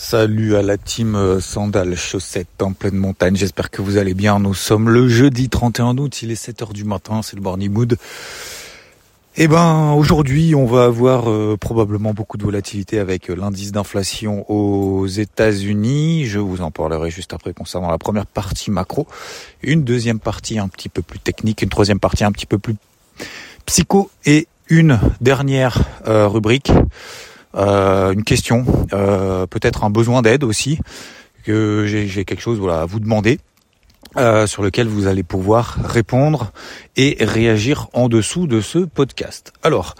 Salut 0.00 0.54
à 0.54 0.62
la 0.62 0.78
team 0.78 1.16
euh, 1.16 1.40
sandales 1.40 1.96
chaussettes 1.96 2.62
en 2.62 2.72
pleine 2.72 2.94
montagne. 2.94 3.34
J'espère 3.34 3.68
que 3.68 3.82
vous 3.82 3.96
allez 3.96 4.14
bien. 4.14 4.38
Nous 4.38 4.54
sommes 4.54 4.88
le 4.90 5.08
jeudi 5.08 5.48
31 5.48 5.98
août. 5.98 6.22
Il 6.22 6.30
est 6.30 6.36
7 6.36 6.62
heures 6.62 6.72
du 6.72 6.84
matin. 6.84 7.20
C'est 7.22 7.34
le 7.34 7.42
Barney 7.42 7.68
Mood. 7.68 7.96
Eh 9.36 9.48
ben, 9.48 9.94
aujourd'hui, 9.94 10.54
on 10.54 10.66
va 10.66 10.84
avoir 10.84 11.28
euh, 11.28 11.56
probablement 11.60 12.14
beaucoup 12.14 12.36
de 12.36 12.44
volatilité 12.44 13.00
avec 13.00 13.28
euh, 13.28 13.34
l'indice 13.34 13.72
d'inflation 13.72 14.48
aux 14.48 15.08
États-Unis. 15.08 16.26
Je 16.26 16.38
vous 16.38 16.60
en 16.60 16.70
parlerai 16.70 17.10
juste 17.10 17.34
après 17.34 17.52
concernant 17.52 17.90
la 17.90 17.98
première 17.98 18.26
partie 18.26 18.70
macro. 18.70 19.08
Une 19.62 19.82
deuxième 19.82 20.20
partie 20.20 20.60
un 20.60 20.68
petit 20.68 20.88
peu 20.88 21.02
plus 21.02 21.18
technique. 21.18 21.60
Une 21.60 21.70
troisième 21.70 21.98
partie 21.98 22.22
un 22.22 22.30
petit 22.30 22.46
peu 22.46 22.58
plus 22.58 22.76
psycho. 23.66 24.12
Et 24.24 24.46
une 24.68 25.00
dernière 25.20 25.82
rubrique 26.06 26.70
une 27.54 28.24
question, 28.24 28.64
euh, 28.92 29.46
peut-être 29.46 29.84
un 29.84 29.90
besoin 29.90 30.22
d'aide 30.22 30.44
aussi, 30.44 30.78
que 31.44 31.86
j'ai 31.86 32.24
quelque 32.24 32.40
chose 32.42 32.58
voilà, 32.58 32.82
à 32.82 32.86
vous 32.86 33.00
demander. 33.00 33.38
Euh, 34.16 34.46
sur 34.46 34.62
lequel 34.62 34.88
vous 34.88 35.06
allez 35.06 35.22
pouvoir 35.22 35.76
répondre 35.84 36.52
et 36.96 37.18
réagir 37.20 37.88
en 37.92 38.08
dessous 38.08 38.46
de 38.46 38.62
ce 38.62 38.78
podcast. 38.78 39.52
Alors, 39.62 39.96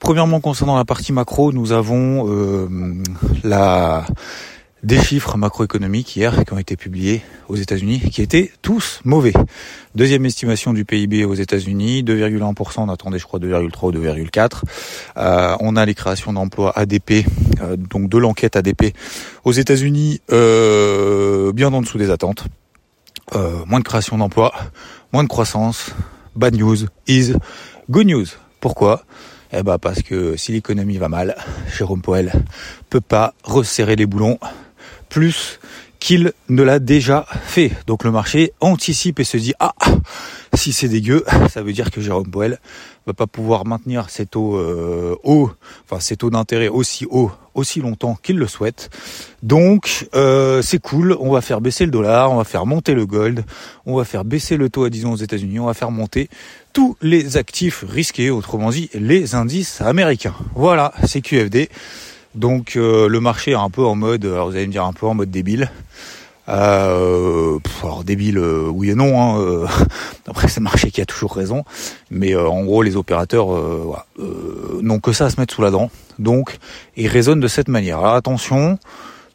premièrement 0.00 0.40
concernant 0.40 0.76
la 0.76 0.84
partie 0.84 1.12
macro, 1.12 1.52
nous 1.52 1.70
avons 1.70 2.26
la 3.44 4.04
des 4.82 5.00
chiffres 5.00 5.36
macroéconomiques 5.36 6.16
hier 6.16 6.44
qui 6.44 6.52
ont 6.52 6.58
été 6.58 6.76
publiés 6.76 7.22
aux 7.48 7.54
États-Unis 7.54 8.00
qui 8.00 8.20
étaient 8.20 8.50
tous 8.62 9.00
mauvais. 9.04 9.32
Deuxième 9.94 10.26
estimation 10.26 10.72
du 10.72 10.84
PIB 10.84 11.24
aux 11.24 11.34
États-Unis, 11.34 12.02
2,1%, 12.02 12.80
on 12.80 12.88
attendait 12.88 13.18
je 13.18 13.24
crois 13.24 13.38
2,3 13.38 13.86
ou 13.86 13.92
2,4. 13.92 14.62
Euh, 15.16 15.56
on 15.60 15.76
a 15.76 15.86
les 15.86 15.94
créations 15.94 16.32
d'emplois 16.32 16.72
ADP, 16.76 17.24
euh, 17.60 17.76
donc 17.76 18.08
de 18.08 18.18
l'enquête 18.18 18.56
ADP 18.56 18.94
aux 19.44 19.52
États-Unis, 19.52 20.20
euh, 20.32 21.52
bien 21.52 21.72
en 21.72 21.82
dessous 21.82 21.98
des 21.98 22.10
attentes. 22.10 22.44
Euh, 23.34 23.64
moins 23.66 23.78
de 23.78 23.84
création 23.84 24.18
d'emplois, 24.18 24.52
moins 25.12 25.22
de 25.22 25.28
croissance. 25.28 25.92
Bad 26.34 26.56
news 26.56 26.86
is 27.06 27.34
good 27.88 28.06
news. 28.06 28.26
Pourquoi? 28.60 29.04
Eh 29.52 29.62
ben 29.62 29.78
parce 29.78 30.02
que 30.02 30.36
si 30.36 30.52
l'économie 30.52 30.96
va 30.96 31.08
mal, 31.08 31.36
Jérôme 31.76 32.00
Poel 32.00 32.32
peut 32.88 33.02
pas 33.02 33.34
resserrer 33.44 33.96
les 33.96 34.06
boulons 34.06 34.38
plus 35.12 35.60
qu'il 36.00 36.32
ne 36.48 36.62
l'a 36.62 36.78
déjà 36.78 37.26
fait. 37.44 37.70
Donc 37.86 38.02
le 38.02 38.10
marché 38.10 38.54
anticipe 38.60 39.20
et 39.20 39.24
se 39.24 39.36
dit 39.36 39.52
ah 39.60 39.74
si 40.54 40.72
c'est 40.72 40.88
dégueu, 40.88 41.24
ça 41.50 41.62
veut 41.62 41.72
dire 41.72 41.90
que 41.90 42.00
Jérôme 42.00 42.28
Powell 42.28 42.58
va 43.06 43.12
pas 43.12 43.26
pouvoir 43.26 43.66
maintenir 43.66 44.08
ses 44.08 44.26
taux 44.26 44.56
euh, 44.56 45.14
haut, 45.22 45.50
enfin 45.84 46.00
ses 46.00 46.16
taux 46.16 46.30
d'intérêt 46.30 46.68
aussi 46.68 47.06
haut 47.08 47.30
aussi 47.54 47.80
longtemps 47.80 48.16
qu'il 48.20 48.38
le 48.38 48.46
souhaite. 48.46 48.88
Donc 49.42 50.08
euh, 50.14 50.62
c'est 50.62 50.80
cool, 50.80 51.14
on 51.20 51.30
va 51.30 51.42
faire 51.42 51.60
baisser 51.60 51.84
le 51.84 51.90
dollar, 51.90 52.32
on 52.32 52.36
va 52.36 52.44
faire 52.44 52.64
monter 52.64 52.94
le 52.94 53.04
gold, 53.04 53.44
on 53.84 53.96
va 53.96 54.04
faire 54.04 54.24
baisser 54.24 54.56
le 54.56 54.70
taux 54.70 54.84
à 54.84 54.90
disons 54.90 55.12
aux 55.12 55.16
États-Unis, 55.16 55.60
on 55.60 55.66
va 55.66 55.74
faire 55.74 55.90
monter 55.90 56.30
tous 56.72 56.96
les 57.02 57.36
actifs 57.36 57.84
risqués, 57.86 58.30
autrement 58.30 58.70
dit 58.70 58.88
les 58.94 59.34
indices 59.34 59.82
américains. 59.82 60.34
Voilà, 60.54 60.94
c'est 61.04 61.20
QFD. 61.20 61.68
Donc 62.34 62.76
euh, 62.76 63.08
le 63.08 63.20
marché 63.20 63.52
est 63.52 63.54
un 63.54 63.70
peu 63.70 63.84
en 63.84 63.94
mode, 63.94 64.24
alors 64.24 64.50
vous 64.50 64.56
allez 64.56 64.66
me 64.66 64.72
dire 64.72 64.84
un 64.84 64.92
peu 64.92 65.06
en 65.06 65.14
mode 65.14 65.30
débile. 65.30 65.70
Euh, 66.48 67.58
alors 67.82 68.02
débile, 68.04 68.38
euh, 68.38 68.68
oui 68.68 68.90
et 68.90 68.94
non. 68.94 69.20
Hein, 69.20 69.66
après 70.26 70.48
c'est 70.48 70.60
le 70.60 70.64
marché 70.64 70.90
qui 70.90 71.00
a 71.00 71.06
toujours 71.06 71.34
raison, 71.34 71.64
mais 72.10 72.34
en 72.34 72.64
gros 72.64 72.82
les 72.82 72.96
opérateurs 72.96 73.48
n'ont 74.80 75.00
que 75.00 75.12
ça 75.12 75.26
à 75.26 75.30
se 75.30 75.38
mettre 75.38 75.54
sous 75.54 75.62
la 75.62 75.70
dent. 75.70 75.90
Donc 76.18 76.58
ils 76.96 77.08
raisonnent 77.08 77.40
de 77.40 77.48
cette 77.48 77.68
manière. 77.68 77.98
Alors 77.98 78.14
attention, 78.14 78.78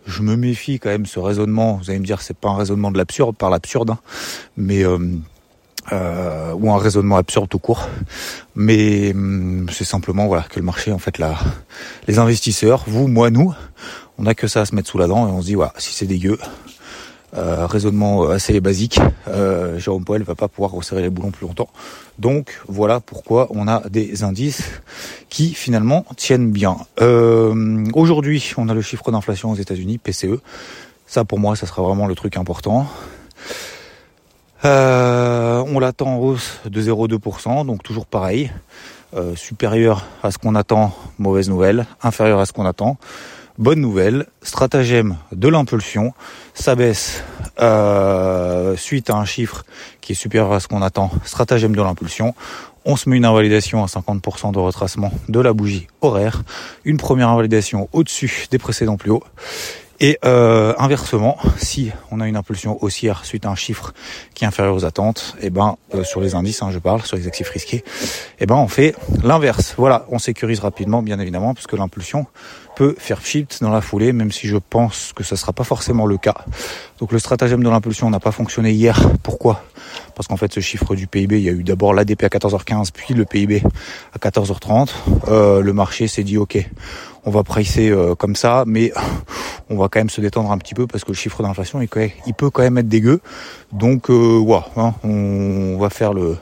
je 0.06 0.22
me 0.22 0.36
méfie 0.36 0.80
quand 0.80 0.90
même 0.90 1.06
ce 1.06 1.20
raisonnement. 1.20 1.80
Vous 1.82 1.90
allez 1.90 2.00
me 2.00 2.06
dire 2.06 2.22
c'est 2.22 2.38
pas 2.38 2.50
un 2.50 2.58
raisonnement 2.58 2.92
de 2.92 2.98
l'absurde 2.98 3.36
par 3.36 3.50
l'absurde, 3.50 3.92
hein, 3.92 4.00
mais 4.58 4.84
euh, 5.92 6.54
ou 6.54 6.72
un 6.72 6.78
raisonnement 6.78 7.18
absurde 7.18 7.50
tout 7.50 7.60
court. 7.60 7.88
Mais 8.56 9.12
hum, 9.12 9.68
c'est 9.72 9.86
simplement 9.86 10.28
voilà 10.28 10.44
que 10.44 10.60
le 10.60 10.66
marché, 10.66 10.92
en 10.92 11.00
fait, 11.00 11.18
là, 11.18 11.38
les 12.08 12.20
investisseurs, 12.20 12.84
vous, 12.88 13.08
moi, 13.08 13.30
nous, 13.30 13.54
on 14.18 14.26
a 14.26 14.34
que 14.34 14.48
ça 14.48 14.62
à 14.62 14.66
se 14.66 14.76
mettre 14.76 14.90
sous 14.90 14.98
la 14.98 15.08
dent 15.08 15.28
et 15.28 15.32
on 15.32 15.42
se 15.42 15.48
dit 15.48 15.56
voilà, 15.56 15.74
si 15.78 15.94
c'est 15.94 16.08
dégueu, 16.08 16.38
euh, 17.36 17.68
raisonnement 17.68 18.30
assez 18.30 18.60
basique, 18.62 19.00
euh, 19.28 19.78
Jérôme 19.78 20.06
Poel 20.06 20.24
va 20.24 20.34
pas 20.34 20.48
pouvoir 20.48 20.72
resserrer 20.72 21.02
les 21.02 21.10
boulons 21.10 21.32
plus 21.32 21.46
longtemps. 21.46 21.68
Donc 22.20 22.62
voilà 22.68 23.02
pourquoi 23.02 23.48
on 23.50 23.68
a 23.68 23.88
des 23.90 24.24
indices 24.24 24.64
qui 25.28 25.54
finalement 25.54 26.06
tiennent 26.16 26.52
bien. 26.52 26.78
Euh, 27.02 27.84
aujourd'hui, 27.94 28.54
on 28.58 28.70
a 28.70 28.74
le 28.74 28.82
chiffre 28.82 29.12
d'inflation 29.12 29.52
aux 29.52 29.56
États-Unis, 29.56 29.98
PCE. 29.98 30.40
Ça 31.06 31.26
pour 31.26 31.38
moi, 31.38 31.58
ça 31.58 31.68
sera 31.68 31.82
vraiment 31.82 32.08
le 32.08 32.16
truc 32.16 32.38
important. 32.38 32.88
Euh, 34.66 35.64
on 35.68 35.80
l'attend 35.80 36.16
en 36.16 36.18
hausse 36.18 36.60
de 36.66 36.82
0,2%, 36.82 37.66
donc 37.66 37.84
toujours 37.84 38.06
pareil. 38.06 38.52
Euh, 39.16 39.36
supérieur 39.36 40.06
à 40.22 40.32
ce 40.32 40.38
qu'on 40.38 40.56
attend, 40.56 40.94
mauvaise 41.18 41.50
nouvelle. 41.50 41.86
Inférieur 42.04 42.40
à 42.40 42.46
ce 42.46 42.52
qu'on 42.52 42.66
attend, 42.66 42.98
bonne 43.58 43.80
nouvelle. 43.80 44.26
Stratagème 44.42 45.16
de 45.32 45.48
l'impulsion, 45.48 46.14
ça 46.54 46.76
baisse 46.76 47.24
euh, 47.62 48.76
suite 48.76 49.10
à 49.10 49.16
un 49.16 49.26
chiffre 49.26 49.64
qui 50.02 50.12
est 50.12 50.16
supérieur 50.16 50.52
à 50.52 50.60
ce 50.60 50.68
qu'on 50.68 50.82
attend. 50.82 51.12
Stratagème 51.24 51.76
de 51.76 51.82
l'impulsion. 51.82 52.36
On 52.86 52.96
se 52.96 53.10
met 53.10 53.18
une 53.18 53.26
invalidation 53.26 53.84
à 53.84 53.88
50% 53.88 54.54
de 54.54 54.60
retracement 54.60 55.12
de 55.28 55.40
la 55.40 55.54
bougie 55.54 55.88
horaire. 56.02 56.44
Une 56.86 56.98
première 56.98 57.30
invalidation 57.30 57.90
au-dessus 57.94 58.48
des 58.50 58.58
précédents 58.58 58.98
plus 58.98 59.12
hauts. 59.12 59.24
Et 60.00 60.20
euh, 60.26 60.74
inversement, 60.78 61.38
si 61.58 61.92
on 62.12 62.20
a 62.20 62.28
une 62.28 62.36
impulsion 62.36 62.78
haussière 62.84 63.26
suite 63.26 63.46
à 63.46 63.50
un 63.50 63.56
chiffre 63.56 63.94
qui 64.36 64.44
est 64.44 64.48
inférieur 64.48 64.76
aux 64.76 64.86
attentes, 64.86 65.36
et 65.42 65.48
eh 65.48 65.50
ben 65.50 65.78
euh, 65.96 66.04
sur 66.04 66.22
les 66.22 66.36
indices, 66.36 66.62
hein, 66.62 66.70
je 66.72 66.78
parle, 66.78 67.02
sur 67.02 67.18
les 67.18 67.26
actifs 67.26 67.50
risqués, 67.50 67.78
et 67.78 67.84
eh 68.42 68.46
ben 68.46 68.56
on 68.56 68.68
fait 68.68 68.96
l'inverse. 69.24 69.74
Voilà, 69.78 70.06
on 70.10 70.20
sécurise 70.20 70.60
rapidement, 70.60 71.02
bien 71.02 71.20
évidemment, 71.20 71.56
puisque 71.56 71.74
l'impulsion 71.74 72.28
peut 72.76 72.96
faire 73.00 73.26
shift 73.26 73.58
dans 73.62 73.72
la 73.72 73.82
foulée, 73.82 74.14
même 74.14 74.32
si 74.32 74.48
je 74.48 74.58
pense 74.58 75.12
que 75.16 75.24
ce 75.24 75.36
sera 75.36 75.52
pas 75.52 75.64
forcément 75.64 76.06
le 76.06 76.18
cas. 76.18 76.46
Donc 77.00 77.12
le 77.12 77.18
stratagème 77.18 77.64
de 77.64 77.70
l'impulsion 77.70 78.08
n'a 78.12 78.20
pas 78.20 78.32
fonctionné 78.32 78.72
hier. 78.72 79.02
Pourquoi? 79.24 79.64
Parce 80.14 80.28
qu'en 80.28 80.38
fait, 80.38 80.54
ce 80.54 80.60
chiffre 80.60 80.94
du 80.94 81.08
PIB, 81.08 81.40
il 81.40 81.44
y 81.44 81.50
a 81.50 81.54
eu 81.54 81.64
d'abord 81.64 81.96
l'ADP 81.96 82.24
à 82.24 82.28
14h15, 82.28 82.90
puis 82.94 83.16
le 83.16 83.26
PIB 83.26 83.64
à 84.14 84.20
14h30. 84.20 84.90
Euh, 85.28 85.62
le 85.62 85.74
marché 85.74 86.08
s'est 86.08 86.24
dit, 86.24 86.38
ok, 86.38 86.70
on 87.28 87.30
va 87.30 87.44
pricer 87.44 87.90
euh, 87.90 88.16
comme 88.16 88.38
ça, 88.38 88.64
mais 88.66 88.94
on 89.70 89.76
va 89.76 89.90
quand 89.90 90.00
même 90.00 90.10
se 90.10 90.22
détendre 90.22 90.50
un 90.50 90.58
petit 90.58 90.74
peu 90.74 90.88
parce 90.88 91.04
que 91.04 91.12
le 91.12 91.16
chiffre 91.16 91.44
d'inflation, 91.44 91.82
il, 91.82 91.90
peut 91.90 92.50
quand 92.50 92.64
même 92.64 92.78
être 92.78 92.88
dégueu. 92.88 93.20
Donc, 93.74 94.10
euh, 94.10 94.42
hein, 94.78 94.94
on 95.04 95.78
va 95.78 95.90
faire 95.90 96.14
le, 96.14 96.38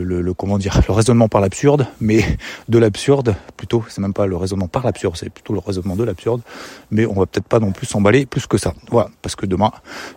le, 0.00 0.34
comment 0.34 0.58
dire 0.58 0.80
le 0.88 0.92
raisonnement 0.94 1.28
par 1.28 1.40
l'absurde, 1.40 1.86
mais 2.00 2.24
de 2.68 2.78
l'absurde 2.78 3.34
plutôt. 3.56 3.84
C'est 3.88 4.00
même 4.00 4.12
pas 4.12 4.26
le 4.26 4.36
raisonnement 4.36 4.68
par 4.68 4.84
l'absurde, 4.84 5.16
c'est 5.16 5.30
plutôt 5.30 5.52
le 5.52 5.60
raisonnement 5.60 5.96
de 5.96 6.04
l'absurde. 6.04 6.42
Mais 6.90 7.06
on 7.06 7.14
va 7.14 7.26
peut-être 7.26 7.46
pas 7.46 7.60
non 7.60 7.72
plus 7.72 7.86
s'emballer 7.86 8.26
plus 8.26 8.46
que 8.46 8.58
ça. 8.58 8.74
Voilà, 8.90 9.10
parce 9.22 9.36
que 9.36 9.46
demain, 9.46 9.70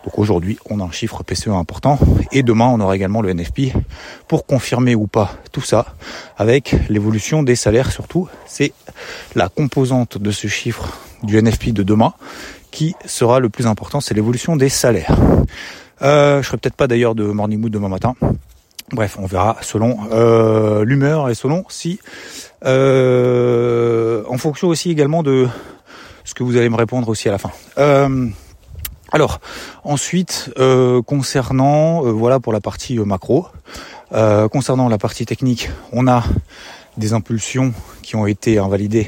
donc 0.03 0.17
aujourd'hui, 0.19 0.57
on 0.69 0.79
a 0.79 0.83
un 0.83 0.91
chiffre 0.91 1.23
PCE 1.23 1.49
important 1.49 1.99
et 2.31 2.43
demain, 2.43 2.67
on 2.67 2.79
aura 2.79 2.95
également 2.95 3.21
le 3.21 3.33
NFP 3.33 3.73
pour 4.27 4.45
confirmer 4.45 4.95
ou 4.95 5.07
pas 5.07 5.31
tout 5.51 5.61
ça 5.61 5.85
avec 6.37 6.75
l'évolution 6.89 7.43
des 7.43 7.55
salaires 7.55 7.91
surtout. 7.91 8.27
C'est 8.45 8.73
la 9.35 9.49
composante 9.49 10.17
de 10.17 10.31
ce 10.31 10.47
chiffre 10.47 10.97
du 11.23 11.41
NFP 11.41 11.69
de 11.69 11.83
demain 11.83 12.13
qui 12.71 12.93
sera 13.05 13.39
le 13.39 13.49
plus 13.49 13.67
important, 13.67 14.01
c'est 14.01 14.13
l'évolution 14.13 14.57
des 14.57 14.69
salaires. 14.69 15.17
Euh, 16.01 16.41
je 16.41 16.47
serai 16.47 16.57
peut-être 16.57 16.75
pas 16.75 16.87
d'ailleurs 16.87 17.15
de 17.15 17.23
morning 17.23 17.59
mood 17.59 17.71
demain 17.71 17.87
matin. 17.87 18.15
Bref, 18.91 19.17
on 19.19 19.25
verra 19.25 19.57
selon 19.61 19.97
euh, 20.11 20.85
l'humeur 20.85 21.29
et 21.29 21.35
selon 21.35 21.65
si, 21.69 21.99
euh, 22.65 24.23
en 24.29 24.37
fonction 24.37 24.67
aussi 24.67 24.91
également 24.91 25.23
de 25.23 25.47
ce 26.23 26.35
que 26.35 26.43
vous 26.43 26.55
allez 26.55 26.69
me 26.69 26.75
répondre 26.75 27.09
aussi 27.09 27.27
à 27.27 27.31
la 27.31 27.39
fin. 27.39 27.51
Euh, 27.79 28.27
alors, 29.11 29.39
ensuite, 29.83 30.51
concernant, 31.05 32.01
voilà 32.01 32.39
pour 32.39 32.51
la 32.51 32.59
partie 32.59 32.97
macro, 32.99 33.47
concernant 34.51 34.89
la 34.89 34.97
partie 34.97 35.25
technique, 35.25 35.69
on 35.91 36.07
a 36.07 36.23
des 36.97 37.13
impulsions 37.13 37.73
qui 38.01 38.15
ont 38.15 38.25
été 38.25 38.57
invalidées 38.57 39.07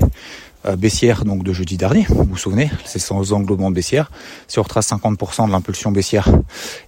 baissière 0.78 1.24
donc 1.24 1.44
de 1.44 1.54
jeudi 1.54 1.78
dernier, 1.78 2.06
vous 2.10 2.24
vous 2.24 2.38
souvenez, 2.38 2.70
c'est 2.86 3.00
sans 3.00 3.34
englobement 3.34 3.72
baissière. 3.72 4.12
Si 4.48 4.60
on 4.60 4.64
retrace 4.64 4.90
50% 4.90 5.48
de 5.48 5.52
l'impulsion 5.52 5.92
baissière, 5.92 6.30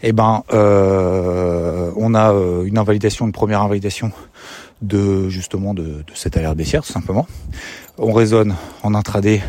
eh 0.01 0.11
ben 0.11 0.43
euh, 0.53 1.91
on 1.95 2.13
a 2.13 2.33
euh, 2.33 2.63
une 2.63 2.77
invalidation, 2.77 3.25
une 3.25 3.31
première 3.31 3.61
invalidation 3.61 4.11
de 4.81 5.29
justement 5.29 5.73
de, 5.73 5.83
de 5.83 6.13
cette 6.13 6.37
alerte 6.37 6.57
baissière 6.57 6.83
tout 6.83 6.91
simplement. 6.91 7.27
On 7.97 8.13
raisonne 8.13 8.55
en 8.83 8.95
intraday 8.95 9.41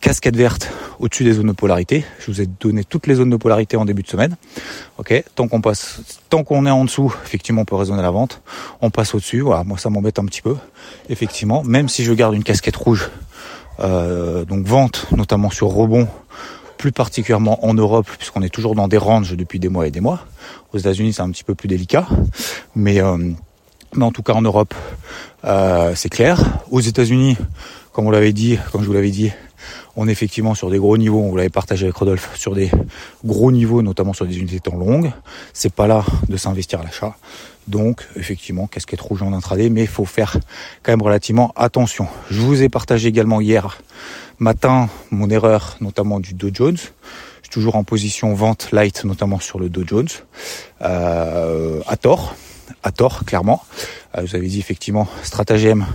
casquette 0.00 0.36
verte 0.36 0.70
au-dessus 0.98 1.24
des 1.24 1.32
zones 1.32 1.48
de 1.48 1.52
polarité. 1.52 2.04
Je 2.20 2.30
vous 2.30 2.40
ai 2.40 2.46
donné 2.46 2.84
toutes 2.84 3.06
les 3.06 3.16
zones 3.16 3.30
de 3.30 3.36
polarité 3.36 3.76
en 3.76 3.84
début 3.84 4.02
de 4.02 4.08
semaine. 4.08 4.36
Ok, 4.98 5.24
tant 5.34 5.48
qu'on 5.48 5.60
passe, 5.60 6.00
tant 6.30 6.44
qu'on 6.44 6.64
est 6.66 6.70
en 6.70 6.84
dessous, 6.84 7.14
effectivement, 7.24 7.62
on 7.62 7.64
peut 7.64 7.74
raisonner 7.74 8.02
la 8.02 8.10
vente. 8.10 8.40
On 8.80 8.90
passe 8.90 9.14
au-dessus. 9.14 9.40
Voilà, 9.40 9.64
moi 9.64 9.76
ça 9.76 9.90
m'embête 9.90 10.18
un 10.18 10.24
petit 10.24 10.42
peu. 10.42 10.56
Effectivement, 11.08 11.62
même 11.64 11.88
si 11.88 12.04
je 12.04 12.12
garde 12.12 12.34
une 12.34 12.44
casquette 12.44 12.76
rouge 12.76 13.10
donc 13.78 14.64
vente 14.66 15.06
notamment 15.10 15.50
sur 15.50 15.66
rebond, 15.66 16.06
plus 16.78 16.92
particulièrement 16.92 17.64
en 17.66 17.74
Europe 17.74 18.08
puisqu'on 18.18 18.42
est 18.42 18.48
toujours 18.48 18.76
dans 18.76 18.86
des 18.86 18.98
ranges 18.98 19.36
depuis 19.36 19.58
des 19.58 19.68
mois 19.68 19.88
et 19.88 19.90
des 19.90 20.00
mois. 20.00 20.20
Aux 20.72 20.78
États-Unis 20.78 21.12
c'est 21.12 21.22
un 21.22 21.30
petit 21.30 21.42
peu 21.42 21.56
plus 21.56 21.66
délicat, 21.66 22.06
mais 22.76 23.00
mais 23.96 24.04
en 24.04 24.12
tout 24.12 24.22
cas 24.22 24.34
en 24.34 24.42
Europe 24.42 24.74
c'est 25.42 26.08
clair. 26.08 26.40
Aux 26.70 26.80
États-Unis, 26.80 27.36
comme 27.92 28.06
on 28.06 28.10
l'avait 28.12 28.32
dit, 28.32 28.58
comme 28.70 28.82
je 28.82 28.86
vous 28.86 28.92
l'avais 28.92 29.10
dit, 29.10 29.32
on 29.96 30.08
est 30.08 30.12
effectivement 30.12 30.54
sur 30.54 30.70
des 30.70 30.78
gros 30.78 30.96
niveaux, 30.96 31.20
on 31.20 31.30
vous 31.30 31.36
l'avait 31.36 31.48
partagé 31.48 31.86
avec 31.86 31.96
Rodolphe, 31.96 32.30
sur 32.36 32.54
des 32.54 32.70
gros 33.24 33.52
niveaux, 33.52 33.82
notamment 33.82 34.12
sur 34.12 34.26
des 34.26 34.38
unités 34.38 34.56
de 34.58 34.62
temps 34.62 34.76
longues. 34.76 35.12
C'est 35.52 35.72
pas 35.72 35.86
là 35.86 36.04
de 36.28 36.36
s'investir 36.36 36.80
à 36.80 36.84
l'achat. 36.84 37.16
Donc, 37.68 38.06
effectivement, 38.16 38.66
casquette 38.66 39.00
rouge 39.00 39.22
en 39.22 39.32
intraday, 39.32 39.70
mais 39.70 39.82
il 39.82 39.88
faut 39.88 40.04
faire 40.04 40.36
quand 40.82 40.92
même 40.92 41.02
relativement 41.02 41.52
attention. 41.56 42.06
Je 42.30 42.40
vous 42.40 42.62
ai 42.62 42.68
partagé 42.68 43.08
également 43.08 43.40
hier 43.40 43.78
matin 44.38 44.88
mon 45.10 45.30
erreur, 45.30 45.76
notamment 45.80 46.20
du 46.20 46.34
Dow 46.34 46.50
Jones. 46.52 46.76
Je 46.76 47.48
suis 47.48 47.50
toujours 47.50 47.76
en 47.76 47.84
position 47.84 48.34
vente 48.34 48.70
light, 48.72 49.04
notamment 49.04 49.40
sur 49.40 49.58
le 49.58 49.68
Dow 49.68 49.84
Jones, 49.86 50.08
euh, 50.82 51.80
à 51.86 51.96
tort, 51.96 52.34
à 52.84 52.92
tort, 52.92 53.24
clairement. 53.24 53.62
Euh, 54.16 54.20
vous 54.20 54.36
avez 54.36 54.46
dit 54.46 54.60
effectivement 54.60 55.08
stratagème, 55.22 55.86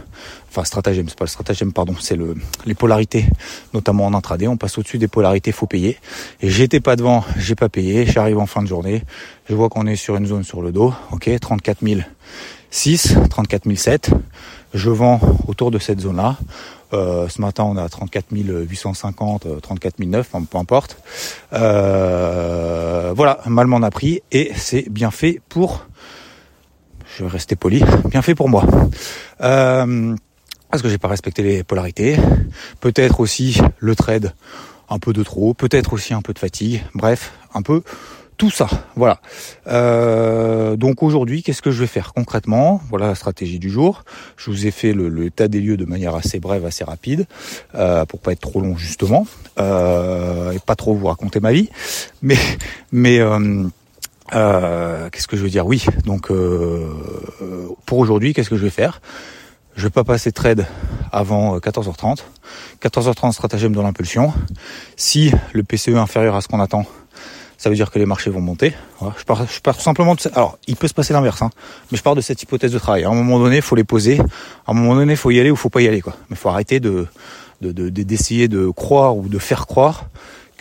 enfin 0.49 0.63
stratagème, 0.65 1.07
c'est 1.07 1.17
pas 1.17 1.25
le 1.25 1.29
stratagème, 1.29 1.71
pardon, 1.71 1.95
c'est 1.99 2.15
le 2.15 2.35
les 2.65 2.73
polarités, 2.73 3.25
notamment 3.73 4.05
en 4.07 4.13
intraday. 4.13 4.47
On 4.47 4.57
passe 4.57 4.77
au-dessus 4.77 4.97
des 4.97 5.07
polarités, 5.07 5.51
faut 5.51 5.67
payer. 5.67 5.97
Et 6.41 6.49
j'étais 6.49 6.79
pas 6.79 6.95
devant, 6.95 7.23
j'ai 7.37 7.55
pas 7.55 7.69
payé. 7.69 8.05
J'arrive 8.05 8.39
en 8.39 8.47
fin 8.47 8.63
de 8.63 8.67
journée, 8.67 9.03
je 9.47 9.55
vois 9.55 9.69
qu'on 9.69 9.85
est 9.87 9.95
sur 9.95 10.17
une 10.17 10.25
zone 10.25 10.43
sur 10.43 10.61
le 10.61 10.71
dos, 10.71 10.93
ok, 11.11 11.29
34 11.39 11.79
006, 12.71 13.15
34 13.29 13.73
007. 13.73 14.09
Je 14.73 14.89
vends 14.89 15.19
autour 15.47 15.71
de 15.71 15.79
cette 15.79 15.99
zone-là. 15.99 16.37
Euh, 16.91 17.27
ce 17.27 17.41
matin, 17.41 17.63
on 17.63 17.77
a 17.77 17.87
34 17.87 18.27
850, 18.31 19.61
34 19.61 19.95
009, 19.99 20.29
peu 20.49 20.57
importe. 20.57 20.97
Euh, 21.53 23.13
voilà, 23.15 23.39
mal 23.45 23.67
m'en 23.67 23.81
a 23.83 23.91
pris 23.91 24.21
et 24.31 24.51
c'est 24.55 24.89
bien 24.89 25.11
fait 25.11 25.39
pour 25.49 25.85
je 27.19 27.25
vais 27.25 27.29
rester 27.29 27.57
poli, 27.57 27.83
bien 28.09 28.21
fait 28.21 28.33
pour 28.33 28.47
moi. 28.47 28.65
Euh, 29.41 30.15
parce 30.71 30.81
que 30.81 30.87
j'ai 30.87 30.97
pas 30.97 31.09
respecté 31.09 31.43
les 31.43 31.63
polarités. 31.63 32.15
Peut-être 32.79 33.19
aussi 33.19 33.59
le 33.77 33.93
trade 33.93 34.33
un 34.89 34.99
peu 34.99 35.11
de 35.11 35.21
trop, 35.21 35.53
peut-être 35.53 35.91
aussi 35.91 36.13
un 36.13 36.21
peu 36.21 36.31
de 36.31 36.39
fatigue. 36.39 36.81
Bref, 36.95 37.33
un 37.53 37.61
peu 37.61 37.83
tout 38.37 38.49
ça. 38.49 38.69
Voilà. 38.95 39.19
Euh, 39.67 40.77
donc 40.77 41.03
aujourd'hui, 41.03 41.43
qu'est-ce 41.43 41.61
que 41.61 41.71
je 41.71 41.81
vais 41.81 41.87
faire 41.87 42.13
concrètement? 42.13 42.79
Voilà 42.89 43.07
la 43.07 43.15
stratégie 43.15 43.59
du 43.59 43.69
jour. 43.69 44.05
Je 44.37 44.49
vous 44.49 44.65
ai 44.65 44.71
fait 44.71 44.93
le, 44.93 45.09
le 45.09 45.29
tas 45.29 45.49
des 45.49 45.59
lieux 45.59 45.75
de 45.75 45.83
manière 45.83 46.15
assez 46.15 46.39
brève, 46.39 46.65
assez 46.65 46.85
rapide, 46.85 47.27
euh, 47.75 48.05
pour 48.05 48.21
pas 48.21 48.31
être 48.31 48.39
trop 48.39 48.61
long 48.61 48.77
justement, 48.77 49.27
euh, 49.59 50.53
et 50.53 50.59
pas 50.59 50.75
trop 50.75 50.95
vous 50.95 51.07
raconter 51.07 51.41
ma 51.41 51.51
vie. 51.51 51.69
Mais 52.21 52.37
mais 52.93 53.19
euh, 54.33 55.09
qu'est-ce 55.09 55.27
que 55.27 55.37
je 55.37 55.43
veux 55.43 55.49
dire? 55.49 55.65
Oui, 55.65 55.85
donc 56.05 56.31
euh, 56.31 56.87
pour 57.85 57.97
aujourd'hui, 57.97 58.33
qu'est-ce 58.33 58.49
que 58.49 58.57
je 58.57 58.63
vais 58.63 58.69
faire? 58.69 59.01
Je 59.75 59.83
vais 59.83 59.89
pas 59.89 60.03
passer 60.03 60.31
trade 60.31 60.65
avant 61.11 61.57
14h30. 61.57 62.19
Euh, 62.19 62.87
14h30 62.87 63.31
stratagème 63.31 63.73
de 63.73 63.81
l'impulsion. 63.81 64.33
Si 64.97 65.31
le 65.53 65.63
PCE 65.63 65.89
est 65.89 65.95
inférieur 65.95 66.35
à 66.35 66.41
ce 66.41 66.47
qu'on 66.47 66.59
attend, 66.59 66.85
ça 67.57 67.69
veut 67.69 67.75
dire 67.75 67.91
que 67.91 67.99
les 67.99 68.05
marchés 68.05 68.29
vont 68.29 68.41
monter. 68.41 68.73
je, 69.17 69.23
pars, 69.25 69.45
tout 69.75 69.81
simplement 69.81 70.15
de... 70.15 70.21
Alors, 70.33 70.57
il 70.67 70.75
peut 70.75 70.87
se 70.87 70.93
passer 70.93 71.13
l'inverse, 71.13 71.41
hein, 71.41 71.49
mais 71.91 71.97
je 71.97 72.03
pars 72.03 72.15
de 72.15 72.21
cette 72.21 72.41
hypothèse 72.41 72.71
de 72.71 72.79
travail. 72.79 73.03
À 73.03 73.09
un 73.09 73.13
moment 73.13 73.39
donné, 73.39 73.57
il 73.57 73.61
faut 73.61 73.75
les 73.75 73.83
poser. 73.83 74.19
À 74.65 74.71
un 74.71 74.73
moment 74.73 74.95
donné, 74.95 75.13
il 75.13 75.17
faut 75.17 75.31
y 75.31 75.39
aller 75.39 75.51
ou 75.51 75.55
faut 75.55 75.69
pas 75.69 75.81
y 75.81 75.87
aller. 75.87 76.01
Quoi. 76.01 76.13
Mais 76.29 76.35
il 76.35 76.37
faut 76.37 76.49
arrêter 76.49 76.79
de 76.79 77.07
d'essayer 77.61 78.47
de, 78.47 78.69
croire 78.69 79.17
ou 79.17 79.27
de 79.27 79.37
faire 79.37 79.67
croire 79.67 80.05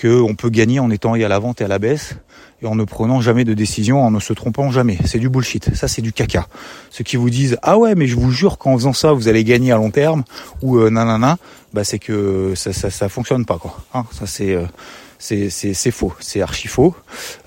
qu'on 0.01 0.35
peut 0.35 0.51
gagner 0.51 0.81
en 0.81 0.91
étant 0.91 1.13
à 1.15 1.19
la 1.19 1.39
vente 1.39 1.61
et 1.61 1.65
à 1.65 1.69
la 1.69 1.79
baisse 1.79 2.17
et 2.63 2.67
en 2.67 2.75
ne 2.75 2.85
prenant 2.85 3.21
jamais 3.21 3.45
de 3.45 3.55
décision, 3.55 4.03
en 4.03 4.11
ne 4.11 4.21
se 4.21 4.33
trompant 4.33 4.71
jamais. 4.71 4.99
C'est 5.05 5.19
du 5.19 5.29
bullshit, 5.29 5.75
ça 5.75 5.89
c'est 5.89 6.03
du 6.03 6.13
caca. 6.13 6.47
Ceux 6.91 7.05
qui 7.05 7.17
vous 7.17 7.31
disent 7.31 7.59
ah 7.63 7.79
ouais 7.79 7.95
mais 7.95 8.07
je 8.07 8.17
vous 8.17 8.31
jure 8.31 8.59
qu'en 8.59 8.75
faisant 8.75 8.93
ça 8.93 9.13
vous 9.13 9.29
allez 9.29 9.45
gagner 9.45 9.73
à 9.73 9.77
long 9.77 9.91
terme 9.91 10.25
ou 10.63 10.79
euh, 10.79 10.91
nanana, 10.91 11.39
bah 11.73 11.85
c'est 11.85 11.99
que 11.99 12.55
ça, 12.57 12.73
ça 12.73 12.91
ça 12.91 13.09
fonctionne 13.09 13.45
pas 13.45 13.59
quoi. 13.59 13.79
Hein, 13.95 14.05
ça 14.13 14.27
c'est 14.27 14.55
euh, 14.55 14.65
c'est 15.19 15.91
faux, 15.91 16.15
c'est 16.21 16.41
archi 16.41 16.69
faux. 16.69 16.95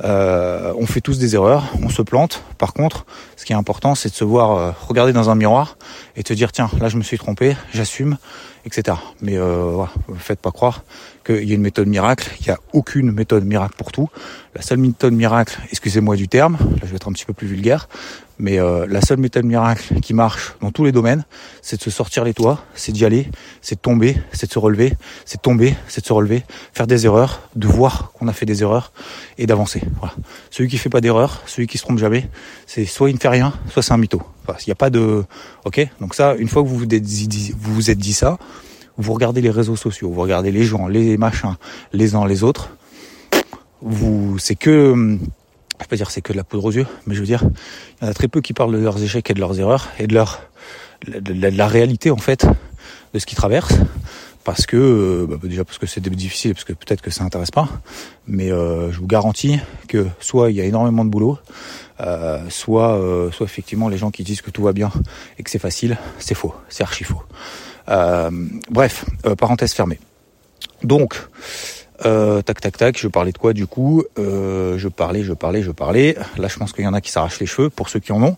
Euh, 0.03 0.73
on 0.77 0.85
fait 0.85 1.01
tous 1.01 1.19
des 1.19 1.35
erreurs, 1.35 1.71
on 1.81 1.89
se 1.89 2.01
plante. 2.01 2.43
Par 2.57 2.73
contre, 2.73 3.05
ce 3.37 3.45
qui 3.45 3.53
est 3.53 3.55
important, 3.55 3.95
c'est 3.95 4.09
de 4.09 4.13
se 4.13 4.23
voir 4.23 4.51
euh, 4.51 4.71
regarder 4.87 5.13
dans 5.13 5.29
un 5.29 5.35
miroir 5.35 5.77
et 6.15 6.23
te 6.23 6.33
dire 6.33 6.51
tiens 6.51 6.69
là 6.79 6.89
je 6.89 6.97
me 6.97 7.03
suis 7.03 7.17
trompé, 7.17 7.55
j'assume, 7.73 8.17
etc. 8.65 8.97
Mais 9.21 9.37
euh, 9.37 9.71
voilà, 9.73 9.91
faites 10.17 10.39
pas 10.39 10.51
croire 10.51 10.83
qu'il 11.25 11.47
y 11.47 11.51
a 11.51 11.55
une 11.55 11.61
méthode 11.61 11.87
miracle. 11.87 12.29
Il 12.41 12.47
n'y 12.47 12.51
a 12.51 12.59
aucune 12.73 13.11
méthode 13.11 13.45
miracle 13.45 13.75
pour 13.77 13.91
tout. 13.91 14.09
La 14.53 14.61
seule 14.61 14.79
méthode 14.79 15.13
miracle, 15.13 15.57
excusez-moi 15.71 16.15
du 16.15 16.27
terme, 16.27 16.57
là 16.59 16.81
je 16.83 16.87
vais 16.87 16.97
être 16.97 17.07
un 17.07 17.13
petit 17.13 17.25
peu 17.25 17.33
plus 17.33 17.47
vulgaire, 17.47 17.87
mais 18.41 18.59
euh, 18.59 18.87
la 18.89 19.01
seule 19.01 19.19
méthode 19.19 19.45
miracle 19.45 19.99
qui 20.01 20.13
marche 20.13 20.55
dans 20.61 20.71
tous 20.71 20.83
les 20.83 20.91
domaines, 20.91 21.23
c'est 21.61 21.77
de 21.77 21.83
se 21.83 21.91
sortir 21.91 22.23
les 22.23 22.33
toits, 22.33 22.63
c'est 22.73 22.91
d'y 22.91 23.05
aller, 23.05 23.29
c'est 23.61 23.75
de 23.75 23.79
tomber, 23.79 24.17
c'est 24.33 24.47
de 24.47 24.51
se 24.51 24.59
relever, 24.59 24.93
c'est 25.25 25.37
de 25.37 25.41
tomber, 25.41 25.75
c'est 25.87 26.01
de 26.01 26.07
se 26.07 26.11
relever, 26.11 26.43
faire 26.73 26.87
des 26.87 27.05
erreurs, 27.05 27.47
de 27.55 27.67
voir 27.67 28.11
qu'on 28.13 28.27
a 28.27 28.33
fait 28.33 28.47
des 28.47 28.63
erreurs 28.63 28.91
et 29.37 29.45
d'avancer. 29.45 29.81
Voilà. 29.99 30.15
Celui 30.49 30.69
qui 30.69 30.77
fait 30.77 30.89
pas 30.89 31.01
d'erreur, 31.01 31.43
celui 31.45 31.67
qui 31.67 31.77
se 31.77 31.83
trompe 31.83 31.99
jamais, 31.99 32.27
c'est 32.65 32.85
soit 32.85 33.11
il 33.11 33.13
ne 33.13 33.19
fait 33.19 33.29
rien, 33.29 33.53
soit 33.69 33.83
c'est 33.83 33.93
un 33.93 33.97
mytho. 33.97 34.21
Il 34.49 34.63
n'y 34.67 34.73
a 34.73 34.75
pas 34.75 34.89
de, 34.89 35.23
ok. 35.65 35.87
Donc 36.01 36.15
ça, 36.15 36.35
une 36.35 36.47
fois 36.47 36.63
que 36.63 36.67
vous 36.67 36.77
vous 36.77 36.83
êtes 36.83 37.01
dit, 37.01 37.53
vous 37.57 37.73
vous 37.75 37.91
êtes 37.91 37.99
dit 37.99 38.13
ça, 38.13 38.39
vous 38.97 39.13
regardez 39.13 39.41
les 39.41 39.51
réseaux 39.51 39.75
sociaux, 39.75 40.09
vous 40.09 40.21
regardez 40.21 40.51
les 40.51 40.63
gens, 40.63 40.87
les 40.87 41.15
machins, 41.17 41.55
les 41.93 42.15
uns 42.15 42.25
les 42.25 42.43
autres, 42.43 42.71
vous, 43.81 44.37
c'est 44.39 44.55
que, 44.55 45.17
je 45.81 45.85
vais 45.85 45.89
pas 45.89 45.95
dire 45.95 46.11
c'est 46.11 46.21
que 46.21 46.31
de 46.31 46.37
la 46.37 46.43
poudre 46.43 46.65
aux 46.65 46.71
yeux, 46.71 46.85
mais 47.07 47.15
je 47.15 47.19
veux 47.19 47.25
dire, 47.25 47.43
il 48.01 48.05
y 48.05 48.07
en 48.07 48.11
a 48.11 48.13
très 48.13 48.27
peu 48.27 48.41
qui 48.41 48.53
parlent 48.53 48.71
de 48.71 48.77
leurs 48.77 49.01
échecs 49.01 49.29
et 49.31 49.33
de 49.33 49.39
leurs 49.39 49.59
erreurs 49.59 49.89
et 49.97 50.05
de 50.05 50.13
leur, 50.13 50.43
de 51.07 51.47
la, 51.47 51.67
réalité 51.67 52.11
en 52.11 52.17
fait 52.17 52.45
de 53.13 53.19
ce 53.19 53.25
qu'ils 53.25 53.37
traversent 53.37 53.79
parce 54.43 54.67
que 54.67 54.77
euh, 54.77 55.25
bah, 55.27 55.37
déjà 55.41 55.65
parce 55.65 55.79
que 55.79 55.87
c'est 55.87 56.07
difficile 56.07 56.53
parce 56.53 56.65
que 56.65 56.73
peut-être 56.73 57.01
que 57.01 57.09
ça 57.09 57.23
intéresse 57.23 57.49
pas 57.49 57.67
mais 58.27 58.51
euh, 58.51 58.91
je 58.91 58.99
vous 58.99 59.07
garantis 59.07 59.59
que 59.87 60.07
soit 60.19 60.51
il 60.51 60.57
y 60.57 60.61
a 60.61 60.65
énormément 60.65 61.03
de 61.03 61.09
boulot 61.09 61.39
euh, 61.99 62.47
soit 62.49 62.99
soit 63.33 63.45
effectivement 63.45 63.89
les 63.89 63.97
gens 63.97 64.11
qui 64.11 64.23
disent 64.23 64.41
que 64.41 64.51
tout 64.51 64.63
va 64.63 64.73
bien 64.73 64.91
et 65.37 65.43
que 65.43 65.49
c'est 65.49 65.59
facile 65.59 65.97
c'est 66.19 66.35
faux 66.35 66.53
c'est 66.69 66.83
archi 66.83 67.03
faux 67.03 67.23
bref, 68.69 69.05
parenthèse 69.37 69.73
fermée. 69.73 69.99
Donc, 70.83 71.15
euh, 72.05 72.41
tac 72.41 72.61
tac 72.61 72.77
tac, 72.77 72.97
je 72.97 73.07
parlais 73.07 73.31
de 73.31 73.37
quoi 73.37 73.53
du 73.53 73.67
coup 73.67 74.03
euh, 74.17 74.77
Je 74.77 74.87
parlais, 74.87 75.23
je 75.23 75.33
parlais, 75.33 75.63
je 75.63 75.71
parlais. 75.71 76.15
Là, 76.37 76.47
je 76.47 76.57
pense 76.57 76.73
qu'il 76.73 76.83
y 76.83 76.87
en 76.87 76.93
a 76.93 77.01
qui 77.01 77.11
s'arrachent 77.11 77.39
les 77.39 77.45
cheveux 77.45 77.69
pour 77.69 77.89
ceux 77.89 77.99
qui 77.99 78.11
en 78.11 78.23
ont, 78.23 78.37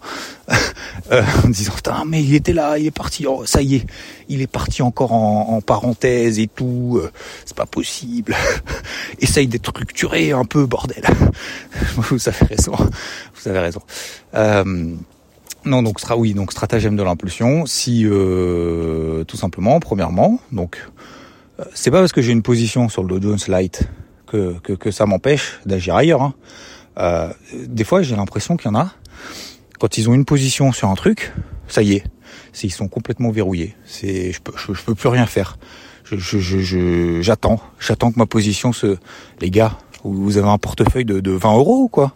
euh, 1.12 1.24
en 1.44 1.50
disant 1.50 1.74
putain 1.74 2.04
mais 2.06 2.24
il 2.24 2.36
était 2.36 2.54
là, 2.54 2.78
il 2.78 2.86
est 2.86 2.92
parti, 2.92 3.26
oh, 3.28 3.46
ça 3.46 3.62
y 3.62 3.76
est, 3.76 3.86
il 4.30 4.42
est 4.42 4.48
parti 4.48 4.82
encore 4.82 5.14
en, 5.14 5.50
en 5.50 5.62
parenthèse 5.62 6.40
et 6.40 6.48
tout. 6.48 7.02
c'est 7.46 7.58
pas 7.58 7.66
possible. 7.66 8.36
Essaye 9.20 9.48
d'être 9.48 9.70
structuré 9.70 10.32
un 10.32 10.46
peu, 10.46 10.66
bordel. 10.66 11.04
vous 11.96 12.30
avez 12.30 12.46
raison, 12.46 12.76
vous 12.76 13.50
avez 13.50 13.60
raison. 13.60 13.82
Non, 15.66 15.82
donc 15.82 16.00
oui, 16.18 16.34
donc 16.34 16.52
stratagème 16.52 16.98
de 16.98 17.04
l'impulsion. 17.04 17.66
Si 17.66 18.06
euh, 18.06 19.24
tout 19.24 19.38
simplement, 19.38 19.80
premièrement, 19.80 20.40
donc 20.52 20.78
euh, 20.78 20.90
c'est 21.74 21.92
pas 21.92 22.00
parce 22.00 22.12
que 22.12 22.22
j'ai 22.22 22.32
une 22.32 22.44
position 22.44 22.90
sur 22.90 23.04
le 23.04 23.20
Dow 23.20 23.30
Jones 23.30 23.40
Light 23.48 23.88
que 24.28 24.56
que, 24.60 24.92
ça 24.92 25.06
m'empêche 25.06 25.60
d'agir 25.66 25.96
ailleurs. 25.96 26.22
Hein. 26.22 26.34
Euh, 26.98 27.32
des 27.54 27.84
fois, 27.84 28.02
j'ai 28.02 28.16
l'impression 28.16 28.58
qu'il 28.58 28.72
y 28.72 28.76
en 28.76 28.80
a 28.80 28.94
quand 29.80 29.98
ils 29.98 30.10
ont 30.10 30.14
une 30.14 30.26
position 30.26 30.72
sur 30.72 30.90
un 30.90 30.96
truc, 30.96 31.34
ça 31.68 31.82
y 31.82 31.94
est, 31.94 32.04
c'est 32.54 32.68
ils 32.68 32.72
sont 32.72 32.88
complètement 32.88 33.32
verrouillés. 33.32 33.76
C'est 33.86 34.32
je 34.32 34.42
peux 34.42 34.54
peux 34.86 34.96
plus 34.96 35.10
rien 35.10 35.26
faire. 35.26 35.58
J'attends, 37.22 37.60
j'attends 37.80 38.12
que 38.12 38.20
ma 38.20 38.26
position 38.26 38.72
se 38.72 38.98
les 39.42 39.50
gars, 39.50 39.78
vous 40.04 40.38
avez 40.38 40.48
un 40.48 40.58
portefeuille 40.58 41.06
de, 41.06 41.20
de 41.20 41.32
20 41.32 41.56
euros 41.56 41.84
ou 41.84 41.88
quoi? 41.88 42.14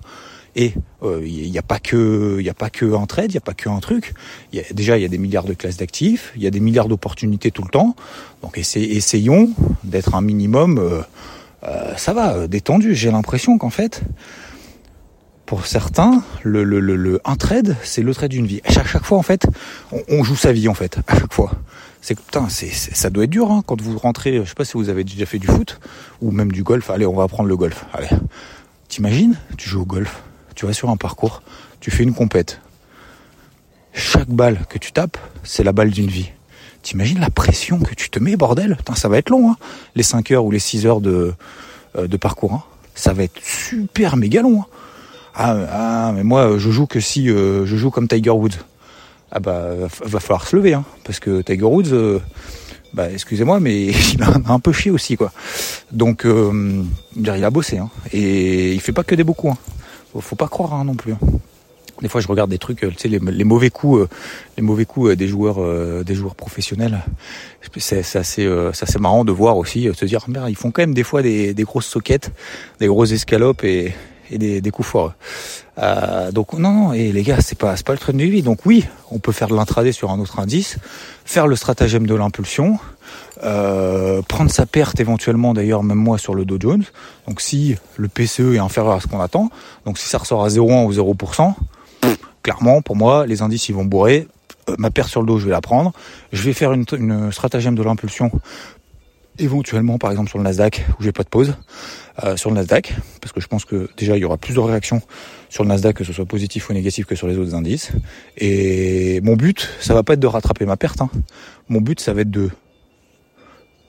Et 0.57 0.73
il 1.03 1.07
euh, 1.07 1.21
n'y 1.21 1.57
a 1.59 1.61
pas 1.61 1.77
que, 1.79 2.39
il 2.41 2.49
a 2.49 2.53
pas 2.55 2.71
que 2.71 2.95
un 2.95 3.05
trade, 3.05 3.31
il 3.31 3.35
n'y 3.35 3.37
a 3.37 3.41
pas 3.41 3.53
que 3.53 3.69
un 3.69 3.79
truc. 3.79 4.15
Y 4.51 4.59
a, 4.59 4.63
déjà, 4.73 4.97
il 4.97 5.03
y 5.03 5.05
a 5.05 5.07
des 5.07 5.19
milliards 5.19 5.43
de 5.43 5.53
classes 5.53 5.77
d'actifs, 5.77 6.33
il 6.35 6.41
y 6.41 6.47
a 6.47 6.49
des 6.49 6.59
milliards 6.59 6.87
d'opportunités 6.87 7.51
tout 7.51 7.61
le 7.61 7.69
temps. 7.69 7.95
Donc, 8.41 8.57
essayons 8.57 9.51
d'être 9.83 10.15
un 10.15 10.21
minimum, 10.21 10.79
euh, 10.79 11.01
euh, 11.63 11.95
ça 11.95 12.13
va, 12.13 12.47
détendu. 12.47 12.95
J'ai 12.95 13.11
l'impression 13.11 13.59
qu'en 13.59 13.69
fait, 13.69 14.01
pour 15.45 15.67
certains, 15.67 16.23
le, 16.41 16.63
le, 16.63 16.79
le, 16.79 17.21
un 17.23 17.35
trade, 17.35 17.75
c'est 17.83 18.01
le 18.01 18.15
trade 18.15 18.31
d'une 18.31 18.47
vie. 18.47 18.61
À 18.65 18.71
chaque, 18.71 19.05
fois, 19.05 19.19
en 19.19 19.23
fait, 19.23 19.45
on, 20.09 20.23
joue 20.23 20.35
sa 20.35 20.53
vie, 20.53 20.67
en 20.67 20.73
fait, 20.73 20.97
à 21.07 21.19
chaque 21.19 21.33
fois. 21.33 21.51
C'est 22.01 22.15
putain, 22.15 22.49
c'est, 22.49 22.73
ça 22.73 23.11
doit 23.11 23.25
être 23.25 23.29
dur 23.29 23.51
hein, 23.51 23.61
quand 23.63 23.79
vous 23.79 23.95
rentrez. 23.99 24.37
Je 24.37 24.49
sais 24.49 24.55
pas 24.55 24.65
si 24.65 24.73
vous 24.73 24.89
avez 24.89 25.03
déjà 25.03 25.27
fait 25.27 25.39
du 25.39 25.47
foot 25.47 25.79
ou 26.19 26.31
même 26.31 26.51
du 26.51 26.63
golf. 26.63 26.89
Allez, 26.89 27.05
on 27.05 27.15
va 27.15 27.27
prendre 27.27 27.47
le 27.47 27.57
golf. 27.57 27.85
Allez, 27.93 28.09
t'imagines 28.87 29.37
Tu 29.57 29.69
joues 29.69 29.81
au 29.81 29.85
golf 29.85 30.23
tu 30.57 30.65
vas 30.65 30.73
sur 30.73 30.89
un 30.89 30.97
parcours, 30.97 31.43
tu 31.79 31.91
fais 31.91 32.01
une 32.01 32.15
compète. 32.15 32.59
Chaque 33.93 34.27
balle 34.27 34.65
que 34.67 34.79
tu 34.79 34.91
tapes, 34.91 35.17
c'est 35.43 35.63
la 35.63 35.71
balle 35.71 35.91
d'une 35.91 36.09
vie. 36.09 36.31
T'imagines 36.81 37.19
la 37.19 37.29
pression 37.29 37.79
que 37.79 37.93
tu 37.93 38.09
te 38.09 38.17
mets, 38.17 38.35
bordel? 38.35 38.75
Ça 38.95 39.07
va 39.07 39.19
être 39.19 39.29
long, 39.29 39.51
hein, 39.51 39.57
les 39.95 40.01
5 40.01 40.31
heures 40.31 40.45
ou 40.45 40.51
les 40.51 40.59
6 40.59 40.87
heures 40.87 40.99
de, 40.99 41.33
euh, 41.95 42.07
de 42.07 42.17
parcours. 42.17 42.53
Hein. 42.53 42.63
Ça 42.95 43.13
va 43.13 43.23
être 43.23 43.39
super 43.43 44.17
méga 44.17 44.41
long. 44.41 44.61
Hein. 44.61 44.65
Ah, 45.35 45.57
ah, 45.71 46.11
mais 46.15 46.23
moi, 46.23 46.57
je 46.57 46.71
joue 46.71 46.87
que 46.87 46.99
si 46.99 47.29
euh, 47.29 47.67
je 47.67 47.77
joue 47.77 47.91
comme 47.91 48.07
Tiger 48.07 48.31
Woods. 48.31 48.57
Ah 49.31 49.39
bah, 49.39 49.75
va 50.05 50.19
falloir 50.19 50.47
se 50.47 50.55
lever, 50.55 50.73
hein, 50.73 50.85
parce 51.03 51.19
que 51.19 51.43
Tiger 51.43 51.65
Woods, 51.65 51.91
euh, 51.91 52.19
bah, 52.95 53.11
excusez-moi, 53.11 53.59
mais 53.59 53.85
il 54.13 54.23
a 54.23 54.33
un 54.47 54.59
peu 54.59 54.73
chié 54.73 54.89
aussi, 54.89 55.17
quoi. 55.17 55.31
Donc, 55.91 56.25
il 56.25 57.29
a 57.29 57.49
bossé, 57.51 57.77
hein, 57.77 57.91
et 58.11 58.73
il 58.73 58.81
fait 58.81 58.93
pas 58.93 59.03
que 59.03 59.13
des 59.13 59.23
beaux 59.23 59.35
coups. 59.35 59.53
Hein. 59.53 59.76
Faut, 60.11 60.21
faut 60.21 60.35
pas 60.35 60.47
croire 60.47 60.73
hein, 60.73 60.85
non 60.85 60.95
plus. 60.95 61.13
Des 62.01 62.09
fois, 62.09 62.21
je 62.21 62.27
regarde 62.27 62.51
des 62.51 62.59
trucs, 62.59 62.81
tu 62.81 62.91
sais, 62.97 63.07
les, 63.07 63.43
mauvais 63.43 63.71
coups, 63.71 64.01
euh, 64.01 64.07
les 64.55 64.61
mauvais 64.61 64.85
coups 64.85 65.11
euh, 65.11 65.15
des 65.15 65.27
joueurs, 65.27 65.57
euh, 65.59 66.03
des 66.03 66.13
joueurs 66.13 66.35
professionnels. 66.35 66.99
C'est 67.77 68.15
assez, 68.15 68.47
assez 68.47 68.99
marrant 68.99 69.25
de 69.25 69.31
voir 69.31 69.57
aussi, 69.57 69.89
se 69.93 70.05
dire, 70.05 70.23
merde, 70.27 70.47
ils 70.49 70.55
font 70.55 70.71
quand 70.71 70.81
même 70.81 70.93
des 70.93 71.03
fois 71.03 71.21
des, 71.21 71.53
des 71.53 71.63
grosses 71.63 71.87
soquettes, 71.87 72.31
des 72.79 72.87
grosses 72.87 73.11
escalopes 73.11 73.63
et, 73.63 73.93
et 74.31 74.61
des, 74.61 74.71
coups 74.71 74.87
forts. 74.87 75.13
Euh, 75.77 76.31
donc 76.31 76.53
non, 76.53 76.71
non, 76.71 76.93
et 76.93 77.11
les 77.11 77.23
gars, 77.23 77.41
c'est 77.41 77.57
pas, 77.57 77.75
pas 77.85 77.93
le 77.93 77.97
train 77.97 78.13
de 78.13 78.23
vie. 78.23 78.41
Donc 78.41 78.65
oui, 78.65 78.85
on 79.11 79.19
peut 79.19 79.31
faire 79.31 79.47
de 79.47 79.55
l'intraday 79.55 79.91
sur 79.91 80.11
un 80.11 80.19
autre 80.19 80.39
indice, 80.39 80.77
faire 81.25 81.47
le 81.47 81.55
stratagème 81.55 82.07
de 82.07 82.15
l'impulsion, 82.15 82.79
euh, 83.43 84.21
prendre 84.21 84.51
sa 84.51 84.65
perte 84.65 84.99
éventuellement 84.99 85.53
d'ailleurs 85.53 85.83
même 85.83 85.97
moi 85.97 86.17
sur 86.17 86.35
le 86.35 86.45
Dow 86.45 86.57
Jones. 86.59 86.83
Donc 87.27 87.41
si 87.41 87.75
le 87.95 88.07
PCE 88.07 88.55
est 88.55 88.59
inférieur 88.59 88.93
à 88.93 88.99
ce 88.99 89.07
qu'on 89.07 89.19
attend, 89.19 89.49
donc 89.85 89.97
si 89.97 90.07
ça 90.07 90.17
ressort 90.17 90.43
à 90.43 90.49
0,1 90.49 90.85
ou 90.85 90.91
0%, 90.91 91.53
clairement, 92.43 92.81
pour 92.81 92.95
moi, 92.95 93.25
les 93.25 93.41
indices, 93.41 93.69
ils 93.69 93.75
vont 93.75 93.85
bourrer. 93.85 94.27
Euh, 94.69 94.75
ma 94.77 94.89
paire 94.89 95.07
sur 95.07 95.21
le 95.21 95.27
dos, 95.27 95.37
je 95.37 95.45
vais 95.45 95.51
la 95.51 95.61
prendre. 95.61 95.91
Je 96.31 96.43
vais 96.43 96.53
faire 96.53 96.73
une, 96.73 96.85
une 96.97 97.31
stratagème 97.31 97.75
de 97.75 97.83
l'impulsion, 97.83 98.31
éventuellement, 99.39 99.97
par 99.97 100.11
exemple, 100.11 100.29
sur 100.29 100.37
le 100.37 100.43
Nasdaq, 100.43 100.85
où 100.99 101.03
j'ai 101.03 101.11
pas 101.11 101.23
de 101.23 101.29
pause, 101.29 101.55
euh, 102.23 102.35
sur 102.37 102.49
le 102.49 102.55
Nasdaq, 102.55 102.93
parce 103.21 103.31
que 103.31 103.41
je 103.41 103.47
pense 103.47 103.65
que 103.65 103.89
déjà, 103.97 104.17
il 104.17 104.21
y 104.21 104.25
aura 104.25 104.37
plus 104.37 104.53
de 104.53 104.59
réactions 104.59 105.01
sur 105.49 105.63
le 105.63 105.69
Nasdaq, 105.69 105.95
que 105.95 106.03
ce 106.03 106.13
soit 106.13 106.25
positif 106.25 106.69
ou 106.69 106.73
négatif, 106.73 107.05
que 107.05 107.15
sur 107.15 107.27
les 107.27 107.37
autres 107.37 107.55
indices. 107.55 107.91
Et 108.37 109.21
mon 109.21 109.35
but, 109.35 109.69
ça 109.79 109.93
va 109.93 110.03
pas 110.03 110.13
être 110.13 110.19
de 110.19 110.27
rattraper 110.27 110.65
ma 110.65 110.77
perte. 110.77 111.01
Hein. 111.01 111.09
Mon 111.69 111.81
but, 111.81 111.99
ça 111.99 112.13
va 112.13 112.21
être 112.21 112.31
de 112.31 112.49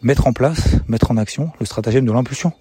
mettre 0.03 0.27
en 0.27 0.33
place, 0.33 0.77
mettre 0.87 1.11
en 1.11 1.17
action 1.17 1.51
le 1.61 1.67
stratagème 1.67 2.05
de 2.05 2.13
l'impulsion. 2.13 2.53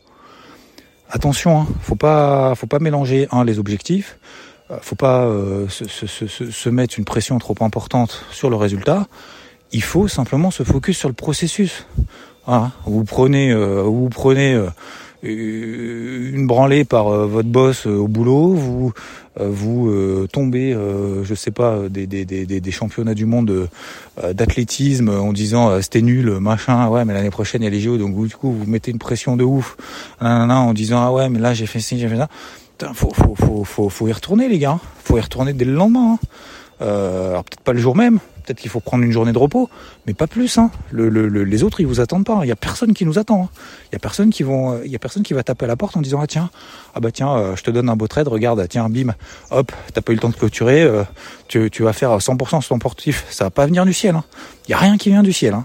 Attention, 1.09 1.61
hein, 1.61 1.67
faut 1.81 1.95
pas, 1.95 2.53
faut 2.55 2.67
pas 2.67 2.79
mélanger 2.79 3.27
un 3.31 3.45
les 3.45 3.59
objectifs, 3.59 4.17
euh, 4.71 4.77
faut 4.81 4.95
pas 4.95 5.25
euh, 5.25 5.69
se, 5.69 5.87
se, 5.87 6.05
se, 6.05 6.27
se, 6.27 6.69
mettre 6.69 6.95
une 6.97 7.05
pression 7.05 7.37
trop 7.39 7.55
importante 7.61 8.25
sur 8.31 8.49
le 8.49 8.57
résultat. 8.57 9.07
Il 9.71 9.83
faut 9.83 10.07
simplement 10.07 10.51
se 10.51 10.63
focus 10.63 10.97
sur 10.97 11.07
le 11.07 11.15
processus. 11.15 11.85
Voilà. 12.47 12.71
Vous 12.85 13.03
prenez, 13.03 13.51
euh, 13.51 13.83
vous 13.83 14.09
prenez 14.09 14.59
une 15.21 16.47
branlée 16.47 16.85
par 16.85 17.09
votre 17.27 17.49
boss 17.49 17.85
au 17.85 18.07
boulot, 18.07 18.53
vous 18.53 18.93
vous 19.39 20.27
tombez, 20.31 20.73
je 21.23 21.33
sais 21.33 21.51
pas, 21.51 21.89
des, 21.89 22.07
des, 22.07 22.23
des, 22.23 22.45
des 22.45 22.71
championnats 22.71 23.13
du 23.13 23.25
monde 23.25 23.67
d'athlétisme 24.33 25.09
en 25.09 25.33
disant 25.33 25.81
c'était 25.81 26.01
nul, 26.01 26.39
machin, 26.39 26.87
ouais, 26.87 27.03
mais 27.03 27.13
l'année 27.13 27.31
prochaine 27.31 27.61
il 27.61 27.65
y 27.65 27.67
a 27.67 27.71
les 27.71 27.79
JO, 27.79 27.97
donc 27.97 28.13
vous, 28.13 28.27
du 28.27 28.35
coup 28.35 28.51
vous 28.51 28.65
mettez 28.65 28.91
une 28.91 28.99
pression 28.99 29.35
de 29.35 29.43
ouf, 29.43 29.75
en 30.21 30.73
disant 30.73 31.01
ah 31.01 31.11
ouais, 31.11 31.29
mais 31.29 31.39
là 31.39 31.53
j'ai 31.53 31.65
fait 31.65 31.79
ci, 31.79 31.99
j'ai 31.99 32.07
fait 32.07 32.17
ça 32.17 32.29
faut, 32.93 33.11
faut, 33.13 33.63
faut, 33.63 33.89
faut, 33.89 34.07
y 34.07 34.11
retourner 34.11 34.47
les 34.47 34.59
gars. 34.59 34.79
Faut 35.03 35.17
y 35.17 35.21
retourner 35.21 35.53
dès 35.53 35.65
le 35.65 35.73
lendemain. 35.73 36.13
Hein. 36.13 36.19
Euh, 36.81 37.29
alors 37.31 37.43
peut-être 37.43 37.61
pas 37.61 37.73
le 37.73 37.79
jour 37.79 37.95
même, 37.95 38.19
peut-être 38.47 38.61
qu'il 38.61 38.71
faut 38.71 38.79
prendre 38.79 39.03
une 39.03 39.11
journée 39.11 39.33
de 39.33 39.37
repos, 39.37 39.69
mais 40.05 40.13
pas 40.13 40.27
plus. 40.27 40.57
Hein. 40.57 40.71
Le, 40.91 41.09
le, 41.09 41.27
les 41.27 41.63
autres 41.63 41.81
ils 41.81 41.87
vous 41.87 41.99
attendent 41.99 42.25
pas. 42.25 42.39
Il 42.43 42.47
y 42.47 42.51
a 42.51 42.55
personne 42.55 42.93
qui 42.93 43.05
nous 43.05 43.19
attend. 43.19 43.43
Hein. 43.43 43.49
Il 43.91 43.93
y 43.93 43.95
a 43.97 43.99
personne 43.99 44.29
qui 44.29 44.43
vont, 44.43 44.81
il 44.83 44.91
y 44.91 44.95
a 44.95 44.99
personne 44.99 45.23
qui 45.23 45.33
va 45.33 45.43
taper 45.43 45.65
à 45.65 45.67
la 45.67 45.75
porte 45.75 45.97
en 45.97 46.01
disant 46.01 46.19
ah 46.21 46.27
tiens, 46.27 46.49
ah 46.95 47.01
bah 47.01 47.11
tiens, 47.11 47.35
euh, 47.35 47.55
je 47.55 47.63
te 47.63 47.71
donne 47.71 47.89
un 47.89 47.97
beau 47.97 48.07
trade, 48.07 48.27
regarde, 48.29 48.65
tiens, 48.69 48.87
bim, 48.89 49.13
hop, 49.51 49.71
t'as 49.93 50.01
pas 50.01 50.13
eu 50.13 50.15
le 50.15 50.21
temps 50.21 50.29
de 50.29 50.35
clôturer, 50.35 50.81
euh, 50.81 51.03
tu, 51.47 51.83
vas 51.83 51.93
faire 51.93 52.17
100% 52.17 52.61
sur 52.61 52.69
ton 52.69 52.79
portif. 52.79 53.25
Ça 53.29 53.43
va 53.43 53.49
pas 53.49 53.65
venir 53.65 53.85
du 53.85 53.93
ciel. 53.93 54.15
Il 54.67 54.71
y 54.71 54.73
a 54.73 54.77
rien 54.77 54.97
qui 54.97 55.09
vient 55.09 55.23
du 55.23 55.33
ciel. 55.33 55.57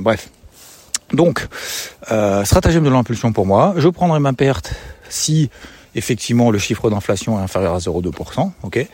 Bref. 0.00 0.30
Donc, 1.12 1.46
stratagème 2.44 2.84
de 2.84 2.90
l'impulsion 2.90 3.32
pour 3.32 3.46
moi. 3.46 3.74
Je 3.76 3.88
prendrai 3.88 4.20
ma 4.20 4.32
perte 4.32 4.74
si 5.08 5.50
effectivement 5.94 6.50
le 6.50 6.58
chiffre 6.58 6.90
d'inflation 6.90 7.38
est 7.38 7.42
inférieur 7.42 7.74
à 7.74 7.78
0,2%, 7.78 8.50
ok 8.62 8.86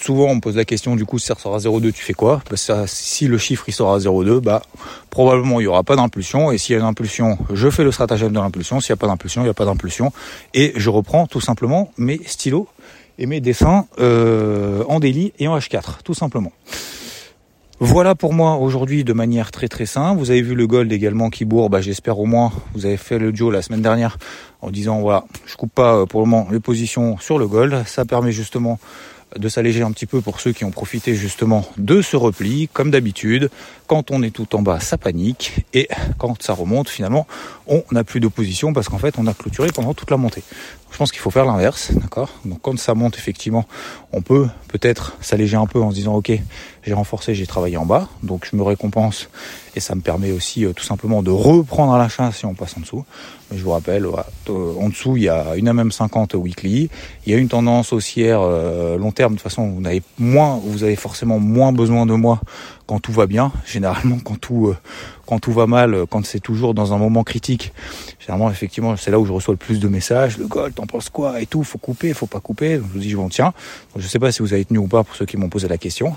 Souvent 0.00 0.26
on 0.26 0.36
me 0.36 0.40
pose 0.40 0.56
la 0.56 0.64
question 0.64 0.94
du 0.94 1.04
coup 1.04 1.18
si 1.18 1.26
ça 1.26 1.34
sort 1.34 1.54
à 1.54 1.58
0,2 1.58 1.92
tu 1.92 2.04
fais 2.04 2.12
quoi? 2.12 2.40
Bah, 2.48 2.56
ça, 2.56 2.86
Si 2.86 3.26
le 3.26 3.36
chiffre 3.36 3.64
il 3.68 3.72
sort 3.72 3.92
à 3.92 3.98
0,2 3.98 4.38
bah 4.40 4.62
probablement 5.10 5.58
il 5.60 5.64
n'y 5.64 5.68
aura 5.68 5.82
pas 5.82 5.96
d'impulsion 5.96 6.52
et 6.52 6.58
s'il 6.58 6.74
y 6.74 6.76
a 6.76 6.80
une 6.80 6.86
impulsion 6.86 7.36
je 7.52 7.68
fais 7.68 7.82
le 7.82 7.90
stratagème 7.90 8.32
de 8.32 8.38
l'impulsion, 8.38 8.80
s'il 8.80 8.92
n'y 8.92 8.98
a 8.98 9.00
pas 9.00 9.08
d'impulsion 9.08 9.42
il 9.42 9.44
n'y 9.44 9.50
a 9.50 9.54
pas 9.54 9.64
d'impulsion 9.64 10.12
et 10.54 10.72
je 10.76 10.88
reprends 10.88 11.26
tout 11.26 11.40
simplement 11.40 11.90
mes 11.98 12.20
stylos 12.26 12.68
et 13.18 13.26
mes 13.26 13.40
dessins 13.40 13.86
euh, 13.98 14.84
en 14.88 15.00
daily 15.00 15.32
et 15.40 15.48
en 15.48 15.58
H4 15.58 16.02
tout 16.04 16.14
simplement. 16.14 16.52
Voilà 17.80 18.16
pour 18.16 18.32
moi 18.32 18.56
aujourd'hui 18.56 19.04
de 19.04 19.12
manière 19.12 19.52
très 19.52 19.68
très 19.68 19.86
simple. 19.86 20.18
Vous 20.18 20.32
avez 20.32 20.42
vu 20.42 20.56
le 20.56 20.66
gold 20.66 20.92
également 20.92 21.30
qui 21.30 21.44
bourre. 21.44 21.70
Bah, 21.70 21.80
J'espère 21.80 22.18
au 22.18 22.26
moins 22.26 22.52
vous 22.74 22.86
avez 22.86 22.96
fait 22.96 23.20
le 23.20 23.30
duo 23.30 23.52
la 23.52 23.62
semaine 23.62 23.82
dernière 23.82 24.18
en 24.62 24.70
disant 24.70 25.00
voilà 25.00 25.24
je 25.46 25.54
coupe 25.54 25.72
pas 25.72 25.94
euh, 25.94 26.06
pour 26.06 26.20
le 26.20 26.26
moment 26.26 26.48
les 26.50 26.58
positions 26.58 27.18
sur 27.18 27.38
le 27.38 27.46
gold. 27.46 27.84
Ça 27.86 28.04
permet 28.04 28.32
justement 28.32 28.80
de 29.36 29.48
s'alléger 29.48 29.82
un 29.82 29.92
petit 29.92 30.06
peu 30.06 30.20
pour 30.20 30.40
ceux 30.40 30.52
qui 30.52 30.64
ont 30.64 30.70
profité 30.70 31.14
justement 31.14 31.68
de 31.76 32.02
ce 32.02 32.16
repli. 32.16 32.68
Comme 32.72 32.90
d'habitude, 32.90 33.50
quand 33.86 34.10
on 34.10 34.22
est 34.22 34.30
tout 34.30 34.54
en 34.56 34.62
bas, 34.62 34.80
ça 34.80 34.98
panique. 34.98 35.66
Et 35.74 35.88
quand 36.18 36.42
ça 36.42 36.52
remonte, 36.52 36.88
finalement, 36.88 37.26
on 37.66 37.82
n'a 37.92 38.04
plus 38.04 38.20
d'opposition 38.20 38.72
parce 38.72 38.88
qu'en 38.88 38.98
fait, 38.98 39.14
on 39.18 39.26
a 39.26 39.34
clôturé 39.34 39.68
pendant 39.68 39.94
toute 39.94 40.10
la 40.10 40.16
montée. 40.16 40.42
Je 40.90 40.96
pense 40.96 41.12
qu'il 41.12 41.20
faut 41.20 41.30
faire 41.30 41.44
l'inverse, 41.44 41.92
d'accord? 41.94 42.30
Donc 42.44 42.60
quand 42.62 42.78
ça 42.78 42.94
monte, 42.94 43.16
effectivement, 43.16 43.66
on 44.12 44.22
peut 44.22 44.48
peut-être 44.68 45.16
s'alléger 45.20 45.56
un 45.56 45.66
peu 45.66 45.80
en 45.80 45.90
se 45.90 45.94
disant, 45.94 46.14
ok, 46.14 46.32
j'ai 46.82 46.94
renforcé, 46.94 47.34
j'ai 47.34 47.46
travaillé 47.46 47.76
en 47.76 47.86
bas, 47.86 48.08
donc 48.22 48.48
je 48.50 48.56
me 48.56 48.62
récompense 48.62 49.28
et 49.76 49.80
ça 49.80 49.94
me 49.94 50.00
permet 50.00 50.32
aussi 50.32 50.64
euh, 50.64 50.72
tout 50.72 50.82
simplement 50.82 51.22
de 51.22 51.30
reprendre 51.30 51.92
à 51.92 51.98
la 51.98 52.08
chasse 52.08 52.38
si 52.38 52.46
on 52.46 52.54
passe 52.54 52.76
en 52.76 52.80
dessous. 52.80 53.04
Mais 53.50 53.58
je 53.58 53.64
vous 53.64 53.70
rappelle, 53.70 54.06
euh, 54.06 54.74
en 54.80 54.88
dessous, 54.88 55.16
il 55.16 55.24
y 55.24 55.28
a 55.28 55.54
une 55.56 55.70
MM50 55.70 56.36
weekly, 56.36 56.90
il 57.26 57.32
y 57.32 57.36
a 57.36 57.38
une 57.38 57.48
tendance 57.48 57.92
haussière 57.92 58.40
euh, 58.42 58.98
long 58.98 59.12
terme. 59.12 59.34
De 59.34 59.38
toute 59.38 59.44
façon, 59.44 59.68
vous 59.68 59.86
avez 59.86 60.02
moins, 60.18 60.60
vous 60.62 60.82
avez 60.82 60.96
forcément 60.96 61.38
moins 61.38 61.72
besoin 61.72 62.06
de 62.06 62.14
moi 62.14 62.40
quand 62.88 62.98
tout 62.98 63.12
va 63.12 63.26
bien. 63.26 63.52
Généralement, 63.66 64.18
quand 64.24 64.40
tout, 64.40 64.74
quand 65.26 65.38
tout 65.38 65.52
va 65.52 65.66
mal, 65.68 66.06
quand 66.10 66.26
c'est 66.26 66.40
toujours 66.40 66.74
dans 66.74 66.92
un 66.94 66.98
moment 66.98 67.22
critique, 67.22 67.72
généralement, 68.18 68.50
effectivement, 68.50 68.96
c'est 68.96 69.10
là 69.10 69.20
où 69.20 69.26
je 69.26 69.32
reçois 69.32 69.52
le 69.52 69.58
plus 69.58 69.78
de 69.78 69.86
messages. 69.86 70.38
Le 70.38 70.46
gold, 70.46 70.74
t'en 70.74 70.86
penses 70.86 71.10
quoi 71.10 71.40
Et 71.40 71.46
tout, 71.46 71.62
faut 71.62 71.78
couper, 71.78 72.14
faut 72.14 72.26
pas 72.26 72.40
couper. 72.40 72.78
Donc, 72.78 72.86
je 72.88 72.92
vous 72.94 72.98
dis, 72.98 73.10
je 73.10 73.16
m'en 73.16 73.28
tiens. 73.28 73.52
je 73.94 74.08
sais 74.08 74.18
pas 74.18 74.32
si 74.32 74.42
vous 74.42 74.54
avez 74.54 74.64
tenu 74.64 74.78
ou 74.78 74.88
pas 74.88 75.04
pour 75.04 75.14
ceux 75.14 75.26
qui 75.26 75.36
m'ont 75.36 75.50
posé 75.50 75.68
la 75.68 75.78
question. 75.78 76.16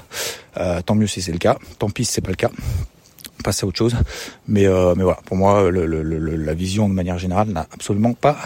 Euh, 0.58 0.82
tant 0.82 0.96
mieux 0.96 1.08
si 1.08 1.22
c'est 1.22 1.34
le 1.34 1.38
cas. 1.38 1.58
Tant 1.78 1.90
pis 1.90 2.06
si 2.06 2.14
c'est 2.14 2.22
pas 2.22 2.30
le 2.30 2.36
cas. 2.36 2.50
Passer 3.44 3.66
à 3.66 3.68
autre 3.68 3.78
chose. 3.78 3.96
Mais, 4.48 4.66
euh, 4.66 4.96
mais 4.96 5.04
voilà, 5.04 5.20
pour 5.26 5.36
moi, 5.36 5.70
le, 5.70 5.86
la 5.86 6.54
vision 6.54 6.88
de 6.88 6.94
manière 6.94 7.18
générale 7.18 7.50
n'a 7.50 7.68
absolument 7.74 8.14
pas 8.14 8.38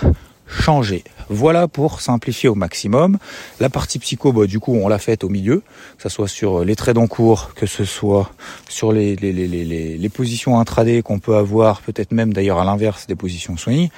changer. 0.47 1.03
Voilà 1.29 1.67
pour 1.67 2.01
simplifier 2.01 2.49
au 2.49 2.55
maximum. 2.55 3.17
La 3.59 3.69
partie 3.69 3.97
psycho, 3.97 4.31
bah, 4.31 4.45
du 4.45 4.59
coup, 4.59 4.75
on 4.75 4.87
l'a 4.87 4.99
faite 4.99 5.23
au 5.23 5.29
milieu, 5.29 5.63
que 5.97 6.03
ce 6.03 6.09
soit 6.09 6.27
sur 6.27 6.63
les 6.63 6.75
trades 6.75 6.99
en 6.99 7.07
cours, 7.07 7.53
que 7.55 7.65
ce 7.65 7.83
soit 7.83 8.31
sur 8.69 8.91
les, 8.91 9.15
les, 9.15 9.33
les, 9.33 9.47
les, 9.47 9.97
les 9.97 10.09
positions 10.09 10.59
intraday 10.59 11.01
qu'on 11.01 11.19
peut 11.19 11.35
avoir, 11.35 11.81
peut-être 11.81 12.11
même 12.11 12.31
d'ailleurs 12.31 12.59
à 12.59 12.65
l'inverse 12.65 13.07
des 13.07 13.15
positions 13.15 13.57
swing. 13.57 13.89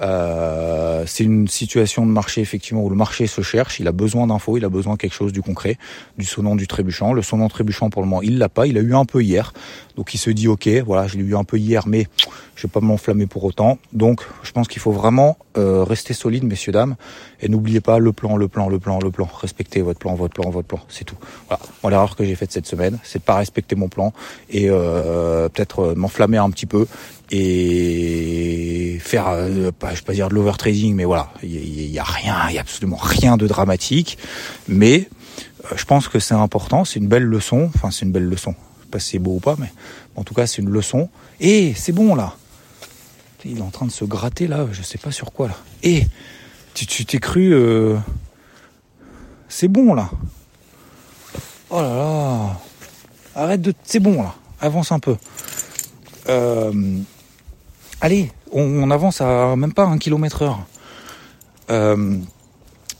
Euh, 0.00 1.04
c'est 1.06 1.24
une 1.24 1.46
situation 1.46 2.04
de 2.04 2.10
marché 2.10 2.40
effectivement 2.40 2.82
où 2.82 2.90
le 2.90 2.96
marché 2.96 3.28
se 3.28 3.42
cherche, 3.42 3.78
il 3.78 3.86
a 3.86 3.92
besoin 3.92 4.26
d'infos, 4.26 4.56
il 4.56 4.64
a 4.64 4.68
besoin 4.68 4.94
de 4.94 4.98
quelque 4.98 5.14
chose 5.14 5.32
du 5.32 5.42
concret, 5.42 5.78
du 6.18 6.24
sonnant 6.24 6.56
du 6.56 6.66
trébuchant. 6.66 7.12
Le 7.12 7.22
sonnant 7.22 7.48
trébuchant 7.48 7.90
pour 7.90 8.02
le 8.02 8.08
moment, 8.08 8.22
il 8.22 8.38
l'a 8.38 8.48
pas, 8.48 8.66
il 8.66 8.76
a 8.76 8.80
eu 8.80 8.94
un 8.94 9.04
peu 9.04 9.22
hier. 9.22 9.52
Donc 9.96 10.14
il 10.14 10.18
se 10.18 10.30
dit 10.30 10.48
ok, 10.48 10.68
voilà, 10.84 11.06
je 11.06 11.16
l'ai 11.16 11.24
eu 11.24 11.36
un 11.36 11.44
peu 11.44 11.58
hier, 11.58 11.86
mais 11.86 12.06
je 12.54 12.66
vais 12.66 12.70
pas 12.70 12.80
m'enflammer 12.80 13.26
pour 13.26 13.44
autant. 13.44 13.78
Donc 13.92 14.22
je 14.42 14.52
pense 14.52 14.68
qu'il 14.68 14.80
faut 14.80 14.92
vraiment 14.92 15.36
euh, 15.56 15.84
rester 15.84 16.14
solide, 16.14 16.44
messieurs 16.44 16.72
dames, 16.72 16.96
et 17.40 17.48
n'oubliez 17.48 17.80
pas 17.80 17.98
le 17.98 18.12
plan, 18.12 18.36
le 18.36 18.48
plan, 18.48 18.68
le 18.68 18.78
plan, 18.78 18.98
le 19.02 19.10
plan. 19.10 19.28
Respectez 19.40 19.82
votre 19.82 19.98
plan, 19.98 20.14
votre 20.14 20.34
plan, 20.34 20.50
votre 20.50 20.68
plan. 20.68 20.80
C'est 20.88 21.04
tout. 21.04 21.16
Voilà. 21.48 21.62
L'erreur 21.96 22.16
que 22.16 22.24
j'ai 22.24 22.34
faite 22.34 22.52
cette 22.52 22.66
semaine, 22.66 22.98
c'est 23.02 23.18
de 23.18 23.24
pas 23.24 23.36
respecter 23.36 23.76
mon 23.76 23.88
plan 23.88 24.12
et 24.48 24.70
euh, 24.70 25.48
peut-être 25.50 25.80
euh, 25.80 25.94
m'enflammer 25.94 26.38
un 26.38 26.50
petit 26.50 26.66
peu 26.66 26.86
et 27.30 28.98
faire, 29.00 29.28
euh, 29.28 29.72
pas, 29.72 29.90
je 29.90 29.96
vais 29.96 30.02
pas 30.02 30.12
dire 30.12 30.28
de 30.28 30.34
l'overtrading, 30.34 30.94
mais 30.94 31.04
voilà, 31.04 31.30
il 31.42 31.90
y, 31.90 31.98
a 31.98 32.04
rien, 32.04 32.36
il 32.50 32.54
y 32.54 32.58
a 32.58 32.60
absolument 32.60 32.98
rien 33.00 33.36
de 33.38 33.46
dramatique, 33.46 34.18
mais 34.68 35.08
euh, 35.64 35.74
je 35.76 35.84
pense 35.84 36.08
que 36.08 36.18
c'est 36.18 36.34
important, 36.34 36.84
c'est 36.84 37.00
une 37.00 37.08
belle 37.08 37.24
leçon, 37.24 37.70
enfin 37.74 37.90
c'est 37.90 38.04
une 38.04 38.12
belle 38.12 38.28
leçon 38.28 38.54
pas 38.92 39.00
si 39.00 39.12
c'est 39.12 39.18
beau 39.18 39.32
ou 39.32 39.40
pas, 39.40 39.56
mais 39.58 39.72
en 40.14 40.22
tout 40.22 40.34
cas, 40.34 40.46
c'est 40.46 40.62
une 40.62 40.70
leçon. 40.70 41.08
Et 41.40 41.74
c'est 41.74 41.92
bon 41.92 42.14
là. 42.14 42.36
Il 43.44 43.58
est 43.58 43.62
en 43.62 43.70
train 43.70 43.86
de 43.86 43.90
se 43.90 44.04
gratter 44.04 44.46
là, 44.46 44.68
je 44.70 44.82
sais 44.82 44.98
pas 44.98 45.10
sur 45.10 45.32
quoi 45.32 45.48
là. 45.48 45.56
Et 45.82 46.06
tu 46.74 47.04
t'es 47.04 47.18
cru. 47.18 47.52
Euh, 47.52 47.96
c'est 49.48 49.68
bon 49.68 49.94
là. 49.94 50.10
Oh 51.70 51.80
là 51.80 51.96
là. 51.96 52.60
arrête 53.34 53.62
de, 53.62 53.74
c'est 53.82 53.98
bon 53.98 54.22
là, 54.22 54.34
avance 54.60 54.92
un 54.92 55.00
peu. 55.00 55.16
Euh, 56.28 56.98
allez, 58.00 58.30
on, 58.52 58.90
avance 58.90 59.20
à 59.20 59.56
même 59.56 59.72
pas 59.72 59.86
un 59.86 59.98
kilomètre 59.98 60.42
heure. 60.42 60.60
Euh, 61.70 62.18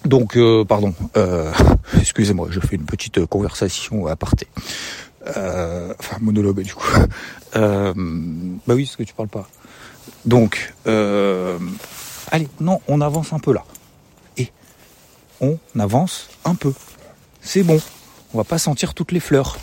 donc, 0.05 0.37
pardon, 0.67 0.95
excusez-moi, 2.01 2.49
je 2.51 2.59
fais 2.59 2.77
une 2.77 2.87
petite 2.87 3.25
conversation 3.27 4.07
à 4.07 4.17
aparté. 5.27 5.95
enfin, 5.99 6.17
monologue 6.21 6.63
du 6.63 6.75
coup. 6.75 6.87
bah 7.55 7.95
oui, 8.69 8.85
parce 8.85 8.97
que 8.97 9.03
tu 9.03 9.15
parles 9.15 9.29
pas. 9.29 9.49
Donc, 10.25 10.75
allez, 10.87 12.49
non, 12.61 12.81
on 12.89 13.01
avance 13.01 13.33
un 13.33 13.39
peu 13.39 13.53
là. 13.53 13.65
Et 14.37 14.51
on 15.41 15.59
avance 15.79 16.29
un 16.45 16.55
peu. 16.55 16.73
C'est 17.41 17.63
bon. 17.63 17.81
On 18.35 18.39
va 18.39 18.45
pas 18.45 18.59
sentir 18.59 18.95
toutes 18.95 19.13
les 19.13 19.21
fleurs 19.21 19.59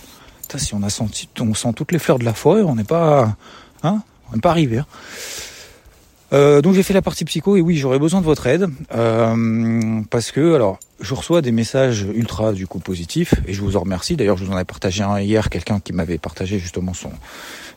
si 0.58 0.74
on 0.74 0.82
a 0.82 0.90
senti, 0.90 1.30
on 1.40 1.54
sent 1.54 1.74
toutes 1.76 1.92
les 1.92 2.00
fleurs 2.00 2.18
de 2.18 2.26
la 2.26 2.34
forêt, 2.34 2.64
on 2.64 2.76
n'est 2.76 2.84
pas, 2.84 3.36
hein, 3.84 4.02
on 4.32 4.36
n'est 4.36 4.42
pas 4.42 4.50
arrivé. 4.50 4.80
Hein. 4.80 4.86
Euh, 6.32 6.62
donc 6.62 6.76
j'ai 6.76 6.84
fait 6.84 6.94
la 6.94 7.02
partie 7.02 7.26
psycho 7.26 7.58
et 7.58 7.62
oui 7.62 7.78
j'aurais 7.78 7.98
besoin 7.98 8.22
de 8.22 8.26
votre 8.26 8.46
aide 8.46 8.68
euh, 8.94 10.02
parce 10.12 10.32
que 10.32 10.54
alors 10.54 10.80
je 11.00 11.16
reçois 11.16 11.42
des 11.42 11.52
messages 11.52 12.06
ultra 12.14 12.52
du 12.52 12.68
coup 12.68 12.80
positifs 12.80 13.34
et 13.48 13.54
je 13.54 13.62
vous 13.62 13.78
en 13.78 13.82
remercie. 13.82 14.16
D'ailleurs 14.16 14.38
je 14.38 14.46
vous 14.46 14.52
en 14.52 14.60
ai 14.60 14.66
partagé 14.66 15.04
un 15.04 15.20
hier, 15.20 15.50
quelqu'un 15.50 15.80
qui 15.80 15.94
m'avait 15.94 16.18
partagé 16.18 16.60
justement 16.60 16.94
son 16.94 17.12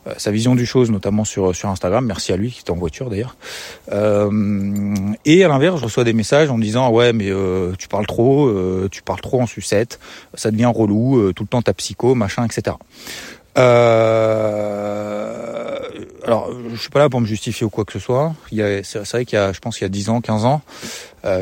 euh, 0.08 0.12
sa 0.16 0.32
vision 0.32 0.56
du 0.56 0.66
chose, 0.66 0.90
notamment 0.90 1.24
sur 1.24 1.54
sur 1.54 1.68
Instagram. 1.68 2.04
Merci 2.04 2.32
à 2.32 2.36
lui 2.36 2.50
qui 2.50 2.62
est 2.66 2.70
en 2.70 2.74
voiture 2.74 3.08
d'ailleurs. 3.08 3.36
Et 5.24 5.44
à 5.44 5.48
l'inverse, 5.48 5.78
je 5.78 5.84
reçois 5.84 6.04
des 6.04 6.12
messages 6.12 6.50
en 6.50 6.58
disant 6.58 6.90
ouais 6.90 7.12
mais 7.12 7.30
tu 7.78 7.88
parles 7.88 8.06
trop, 8.06 8.52
tu 8.90 9.02
parles 9.02 9.20
trop 9.20 9.40
en 9.40 9.46
sucette, 9.46 10.00
ça 10.34 10.50
devient 10.50 10.70
relou, 10.74 11.32
tout 11.32 11.44
le 11.44 11.48
temps 11.48 11.62
ta 11.62 11.72
psycho, 11.72 12.14
machin, 12.14 12.44
etc. 12.44 12.76
alors, 16.24 16.50
je 16.70 16.76
suis 16.76 16.90
pas 16.90 17.00
là 17.00 17.08
pour 17.08 17.20
me 17.20 17.26
justifier 17.26 17.66
ou 17.66 17.70
quoi 17.70 17.84
que 17.84 17.92
ce 17.92 17.98
soit. 17.98 18.34
Il 18.50 18.58
y 18.58 18.62
a, 18.62 18.82
c'est, 18.82 18.98
vrai 18.98 19.24
qu'il 19.24 19.36
y 19.38 19.42
a, 19.42 19.52
je 19.52 19.60
pense, 19.60 19.76
qu'il 19.76 19.84
y 19.84 19.86
a 19.86 19.90
10 19.90 20.08
ans, 20.08 20.20
15 20.20 20.44
ans, 20.44 20.62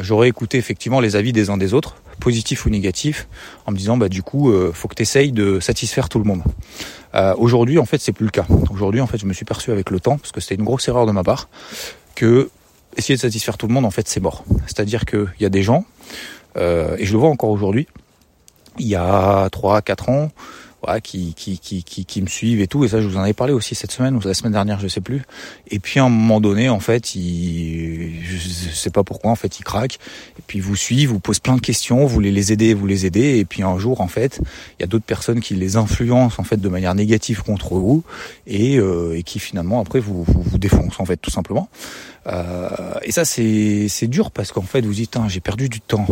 j'aurais 0.00 0.28
écouté 0.28 0.58
effectivement 0.58 1.00
les 1.00 1.16
avis 1.16 1.32
des 1.32 1.50
uns 1.50 1.56
des 1.56 1.74
autres, 1.74 1.96
positifs 2.20 2.66
ou 2.66 2.70
négatifs, 2.70 3.28
en 3.66 3.72
me 3.72 3.76
disant 3.76 3.96
bah 3.96 4.08
du 4.08 4.22
coup, 4.22 4.52
faut 4.72 4.88
que 4.88 4.94
tu 4.94 5.02
essayes 5.02 5.32
de 5.32 5.60
satisfaire 5.60 6.08
tout 6.08 6.18
le 6.18 6.24
monde. 6.24 6.42
Euh, 7.14 7.34
aujourd'hui, 7.36 7.78
en 7.78 7.84
fait, 7.84 7.98
c'est 7.98 8.12
plus 8.12 8.24
le 8.24 8.30
cas. 8.30 8.46
Aujourd'hui, 8.70 9.00
en 9.00 9.06
fait, 9.06 9.18
je 9.18 9.26
me 9.26 9.32
suis 9.32 9.44
perçu 9.44 9.70
avec 9.70 9.90
le 9.90 10.00
temps, 10.00 10.18
parce 10.18 10.32
que 10.32 10.40
c'était 10.40 10.54
une 10.54 10.64
grosse 10.64 10.86
erreur 10.88 11.06
de 11.06 11.12
ma 11.12 11.24
part, 11.24 11.48
que 12.14 12.50
essayer 12.96 13.16
de 13.16 13.20
satisfaire 13.20 13.58
tout 13.58 13.66
le 13.66 13.74
monde, 13.74 13.84
en 13.84 13.90
fait, 13.90 14.08
c'est 14.08 14.20
mort. 14.20 14.44
C'est-à-dire 14.66 15.04
qu'il 15.04 15.28
y 15.40 15.44
a 15.44 15.48
des 15.48 15.62
gens, 15.62 15.84
euh, 16.56 16.96
et 16.98 17.06
je 17.06 17.12
le 17.12 17.18
vois 17.18 17.30
encore 17.30 17.50
aujourd'hui, 17.50 17.86
il 18.78 18.86
y 18.86 18.94
a 18.94 19.48
3, 19.50 19.82
4 19.82 20.08
ans, 20.08 20.30
voilà, 20.82 21.00
qui, 21.00 21.34
qui, 21.34 21.58
qui, 21.58 21.82
qui, 21.82 22.22
me 22.22 22.26
suivent 22.26 22.60
et 22.60 22.66
tout. 22.66 22.84
Et 22.84 22.88
ça, 22.88 23.00
je 23.00 23.06
vous 23.06 23.16
en 23.16 23.20
avais 23.20 23.32
parlé 23.32 23.52
aussi 23.52 23.74
cette 23.74 23.92
semaine 23.92 24.16
ou 24.16 24.20
la 24.20 24.34
semaine 24.34 24.52
dernière, 24.52 24.80
je 24.80 24.88
sais 24.88 25.00
plus. 25.00 25.22
Et 25.68 25.78
puis 25.78 26.00
à 26.00 26.04
un 26.04 26.08
moment 26.08 26.40
donné, 26.40 26.68
en 26.68 26.80
fait, 26.80 27.14
il, 27.14 28.22
je 28.24 28.70
sais 28.70 28.90
pas 28.90 29.04
pourquoi, 29.04 29.30
en 29.30 29.36
fait, 29.36 29.58
ils 29.58 29.64
craquent. 29.64 29.98
Et 30.38 30.42
puis 30.46 30.58
ils 30.58 30.64
vous 30.64 30.76
suivent, 30.76 31.10
vous 31.10 31.20
posent 31.20 31.40
plein 31.40 31.56
de 31.56 31.60
questions, 31.60 32.00
vous 32.00 32.08
voulez 32.08 32.32
les 32.32 32.52
aider, 32.52 32.74
vous 32.74 32.86
les 32.86 33.06
aider. 33.06 33.38
Et 33.38 33.44
puis 33.44 33.62
un 33.62 33.78
jour, 33.78 34.00
en 34.00 34.08
fait, 34.08 34.40
il 34.78 34.82
y 34.82 34.84
a 34.84 34.86
d'autres 34.86 35.04
personnes 35.04 35.40
qui 35.40 35.54
les 35.54 35.76
influencent 35.76 36.40
en 36.40 36.44
fait 36.44 36.60
de 36.60 36.68
manière 36.68 36.94
négative 36.94 37.42
contre 37.42 37.74
vous 37.74 38.02
et, 38.46 38.78
euh, 38.78 39.16
et 39.16 39.22
qui 39.22 39.38
finalement 39.38 39.80
après 39.80 40.00
vous, 40.00 40.24
vous, 40.24 40.42
vous 40.42 40.58
défoncent 40.58 41.00
en 41.00 41.04
fait 41.04 41.16
tout 41.16 41.30
simplement. 41.30 41.68
Euh, 42.30 42.68
et 43.02 43.12
ça, 43.12 43.24
c'est 43.24 44.06
dur 44.06 44.30
parce 44.30 44.52
qu'en 44.52 44.62
fait, 44.62 44.82
vous 44.82 44.94
dites, 44.94 45.16
j'ai 45.28 45.40
perdu 45.40 45.68
du 45.68 45.80
temps, 45.80 46.06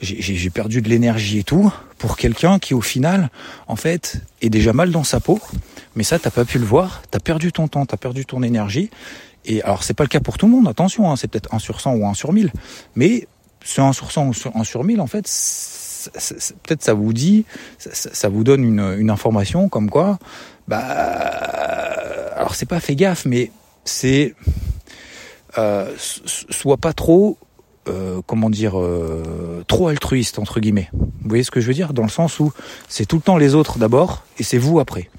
j'ai 0.00 0.50
perdu 0.50 0.82
de 0.82 0.88
l'énergie 0.88 1.38
et 1.38 1.44
tout 1.44 1.72
pour 1.98 2.16
quelqu'un 2.16 2.58
qui, 2.58 2.74
au 2.74 2.80
final, 2.80 3.30
en 3.66 3.76
fait, 3.76 4.22
est 4.40 4.50
déjà 4.50 4.72
mal 4.72 4.90
dans 4.90 5.04
sa 5.04 5.20
peau. 5.20 5.40
Mais 5.96 6.04
ça, 6.04 6.18
t'as 6.18 6.30
pas 6.30 6.44
pu 6.44 6.58
le 6.58 6.64
voir. 6.64 7.02
T'as 7.10 7.20
perdu 7.20 7.52
ton 7.52 7.68
temps, 7.68 7.84
t'as 7.86 7.96
perdu 7.96 8.24
ton 8.24 8.42
énergie. 8.42 8.90
Et 9.44 9.62
alors, 9.62 9.82
c'est 9.82 9.94
pas 9.94 10.04
le 10.04 10.08
cas 10.08 10.20
pour 10.20 10.38
tout 10.38 10.46
le 10.46 10.52
monde. 10.52 10.68
Attention, 10.68 11.10
hein, 11.10 11.16
c'est 11.16 11.28
peut-être 11.28 11.52
1 11.54 11.58
sur 11.58 11.80
100 11.80 11.94
ou 11.94 12.06
1 12.06 12.14
sur 12.14 12.32
1000. 12.32 12.52
Mais 12.94 13.26
ce 13.64 13.80
1 13.80 13.92
sur 13.92 14.12
100 14.12 14.28
ou 14.28 14.32
1 14.54 14.64
sur 14.64 14.84
1000, 14.84 15.00
en 15.00 15.06
fait, 15.06 15.24
peut-être 16.62 16.82
ça 16.82 16.94
vous 16.94 17.12
dit, 17.12 17.44
ça, 17.78 17.90
ça 17.92 18.28
vous 18.28 18.44
donne 18.44 18.64
une, 18.64 18.96
une, 18.98 19.10
information 19.10 19.68
comme 19.68 19.90
quoi, 19.90 20.18
bah, 20.68 20.78
alors 22.36 22.54
c'est 22.54 22.66
pas 22.66 22.80
fait 22.80 22.94
gaffe, 22.94 23.24
mais 23.24 23.50
c'est 23.84 24.34
euh, 25.58 25.92
soit 25.98 26.76
pas 26.76 26.92
trop 26.92 27.36
euh, 27.88 28.20
comment 28.26 28.50
dire 28.50 28.78
euh, 28.78 29.64
trop 29.66 29.88
altruiste 29.88 30.38
entre 30.38 30.60
guillemets. 30.60 30.88
Vous 30.92 31.28
voyez 31.28 31.42
ce 31.42 31.50
que 31.50 31.60
je 31.60 31.66
veux 31.66 31.74
dire? 31.74 31.92
Dans 31.92 32.02
le 32.02 32.10
sens 32.10 32.38
où 32.38 32.52
c'est 32.88 33.06
tout 33.06 33.16
le 33.16 33.22
temps 33.22 33.36
les 33.36 33.54
autres 33.54 33.78
d'abord 33.78 34.24
et 34.38 34.42
c'est 34.42 34.58
vous 34.58 34.78
après. 34.78 35.10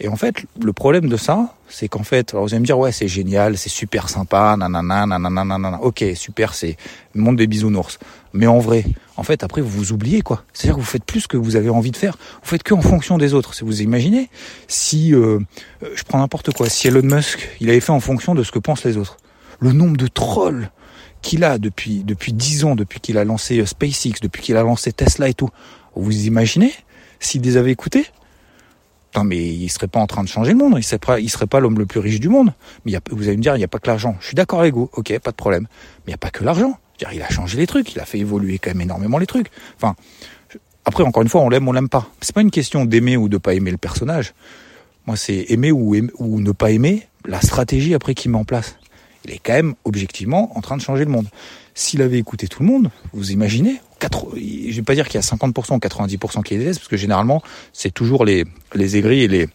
Et 0.00 0.08
en 0.08 0.16
fait, 0.16 0.36
le 0.60 0.72
problème 0.72 1.08
de 1.08 1.16
ça, 1.16 1.54
c'est 1.68 1.88
qu'en 1.88 2.02
fait, 2.02 2.32
alors 2.32 2.44
vous 2.44 2.54
allez 2.54 2.60
me 2.60 2.66
dire 2.66 2.78
ouais, 2.78 2.92
c'est 2.92 3.08
génial, 3.08 3.56
c'est 3.56 3.68
super 3.68 4.08
sympa, 4.08 4.56
nanana, 4.58 5.06
nanana, 5.06 5.44
nanana. 5.44 5.80
OK, 5.82 6.04
super, 6.14 6.54
c'est 6.54 6.76
le 7.14 7.20
monde 7.20 7.36
des 7.36 7.46
bisounours. 7.46 7.98
Mais 8.32 8.46
en 8.46 8.58
vrai, 8.58 8.84
en 9.16 9.22
fait, 9.22 9.44
après 9.44 9.60
vous 9.60 9.68
vous 9.68 9.92
oubliez 9.92 10.22
quoi. 10.22 10.44
C'est-à-dire 10.52 10.76
que 10.76 10.80
vous 10.80 10.86
faites 10.86 11.04
plus 11.04 11.20
ce 11.20 11.28
que 11.28 11.36
vous 11.36 11.56
avez 11.56 11.68
envie 11.68 11.92
de 11.92 11.96
faire. 11.96 12.16
Vous 12.42 12.48
faites 12.48 12.62
que 12.62 12.74
en 12.74 12.82
fonction 12.82 13.18
des 13.18 13.34
autres. 13.34 13.54
Vous 13.62 13.82
imaginez, 13.82 14.30
si 14.66 15.10
je 15.10 16.02
prends 16.08 16.18
n'importe 16.18 16.52
quoi, 16.52 16.68
si 16.68 16.88
Elon 16.88 17.02
Musk, 17.02 17.48
il 17.60 17.68
avait 17.68 17.80
fait 17.80 17.92
en 17.92 18.00
fonction 18.00 18.34
de 18.34 18.42
ce 18.42 18.50
que 18.50 18.58
pensent 18.58 18.84
les 18.84 18.96
autres 18.96 19.18
le 19.60 19.72
nombre 19.72 19.96
de 19.96 20.06
trolls 20.06 20.70
qu'il 21.22 21.44
a 21.44 21.58
depuis 21.58 22.04
depuis 22.04 22.32
dix 22.32 22.64
ans, 22.64 22.74
depuis 22.74 23.00
qu'il 23.00 23.18
a 23.18 23.24
lancé 23.24 23.58
euh, 23.58 23.66
SpaceX, 23.66 24.20
depuis 24.20 24.42
qu'il 24.42 24.56
a 24.56 24.62
lancé 24.62 24.92
Tesla 24.92 25.28
et 25.28 25.34
tout. 25.34 25.48
Vous 25.94 26.26
imaginez 26.26 26.72
s'il 27.20 27.42
les 27.42 27.56
avait 27.56 27.72
écoutés? 27.72 28.06
Non, 29.16 29.22
mais 29.22 29.38
il 29.38 29.68
serait 29.68 29.86
pas 29.86 30.00
en 30.00 30.06
train 30.06 30.24
de 30.24 30.28
changer 30.28 30.52
le 30.52 30.58
monde. 30.58 30.74
Il 30.76 30.82
serait 30.82 30.98
pas, 30.98 31.20
il 31.20 31.30
serait 31.30 31.46
pas 31.46 31.60
l'homme 31.60 31.78
le 31.78 31.86
plus 31.86 32.00
riche 32.00 32.18
du 32.18 32.28
monde. 32.28 32.52
Mais 32.84 32.92
y 32.92 32.96
a, 32.96 33.00
vous 33.10 33.28
allez 33.28 33.36
me 33.36 33.42
dire, 33.42 33.54
il 33.54 33.58
n'y 33.58 33.64
a 33.64 33.68
pas 33.68 33.78
que 33.78 33.86
l'argent. 33.86 34.16
Je 34.20 34.26
suis 34.26 34.34
d'accord 34.34 34.60
avec 34.60 34.74
vous. 34.74 34.90
Ok, 34.92 35.16
pas 35.20 35.30
de 35.30 35.36
problème. 35.36 35.68
Mais 35.98 36.08
il 36.08 36.10
n'y 36.10 36.14
a 36.14 36.18
pas 36.18 36.30
que 36.30 36.42
l'argent. 36.42 36.78
Il 37.12 37.22
a 37.22 37.28
changé 37.28 37.56
les 37.56 37.66
trucs. 37.66 37.92
Il 37.94 38.00
a 38.00 38.04
fait 38.04 38.18
évoluer 38.18 38.58
quand 38.58 38.70
même 38.70 38.80
énormément 38.80 39.18
les 39.18 39.26
trucs. 39.26 39.50
Enfin, 39.76 39.94
après, 40.84 41.04
encore 41.04 41.22
une 41.22 41.28
fois, 41.28 41.42
on 41.42 41.48
l'aime, 41.48 41.68
on 41.68 41.72
l'aime 41.72 41.88
pas. 41.88 42.10
C'est 42.20 42.34
pas 42.34 42.40
une 42.40 42.50
question 42.50 42.84
d'aimer 42.84 43.16
ou 43.16 43.28
de 43.28 43.38
pas 43.38 43.54
aimer 43.54 43.70
le 43.70 43.76
personnage. 43.76 44.34
Moi, 45.06 45.16
c'est 45.16 45.46
aimer 45.48 45.70
ou, 45.70 45.94
ou 46.18 46.40
ne 46.40 46.52
pas 46.52 46.72
aimer 46.72 47.06
la 47.24 47.40
stratégie 47.40 47.94
après 47.94 48.14
qu'il 48.14 48.32
met 48.32 48.38
en 48.38 48.44
place 48.44 48.76
il 49.24 49.32
est 49.32 49.40
quand 49.42 49.54
même 49.54 49.74
objectivement 49.84 50.56
en 50.56 50.60
train 50.60 50.76
de 50.76 50.82
changer 50.82 51.04
le 51.04 51.10
monde. 51.10 51.28
S'il 51.74 52.02
avait 52.02 52.18
écouté 52.18 52.46
tout 52.46 52.62
le 52.62 52.68
monde, 52.68 52.90
vous 53.12 53.32
imaginez, 53.32 53.80
4, 53.98 54.28
je 54.36 54.76
vais 54.76 54.82
pas 54.82 54.94
dire 54.94 55.06
qu'il 55.08 55.16
y 55.16 55.18
a 55.18 55.26
50% 55.26 55.74
ou 55.74 55.78
90% 55.78 56.42
qui 56.42 56.54
est 56.54 56.64
parce 56.64 56.88
que 56.88 56.96
généralement, 56.96 57.42
c'est 57.72 57.92
toujours 57.92 58.24
les, 58.24 58.44
les 58.74 58.96
aigris 58.96 59.22
et 59.22 59.28
les, 59.28 59.48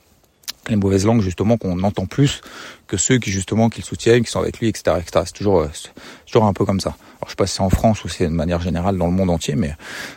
les 0.70 0.76
mauvaises 0.76 1.06
langues 1.06 1.22
justement 1.22 1.58
qu'on 1.58 1.82
entend 1.84 2.06
plus 2.06 2.42
que 2.88 2.98
ceux 2.98 3.20
qui 3.20 3.32
justement 3.32 3.70
qui 3.70 3.82
soutiennent, 3.82 4.24
qui 4.24 4.32
sont 4.32 4.40
avec 4.40 4.60
lui, 4.60 4.68
etc. 4.68 4.98
etc. 5.00 5.24
C'est 5.26 5.34
toujours, 5.34 5.60
euh, 5.60 5.70
toujours 6.26 6.46
un 6.46 6.54
peu 6.54 6.66
comme 6.66 6.80
ça. 6.80 6.96
Alors 7.18 7.28
je 7.28 7.30
sais 7.30 7.36
pas 7.36 7.46
si 7.46 7.56
c'est 7.56 7.62
en 7.62 7.70
France 7.70 8.04
ou 8.04 8.10
c'est 8.10 8.26
de 8.26 8.30
manière 8.30 8.62
générale 8.62 8.98
dans 8.98 9.06
le 9.06 9.12
monde 9.12 9.30
entier, 9.30 9.56
mais 9.56 9.76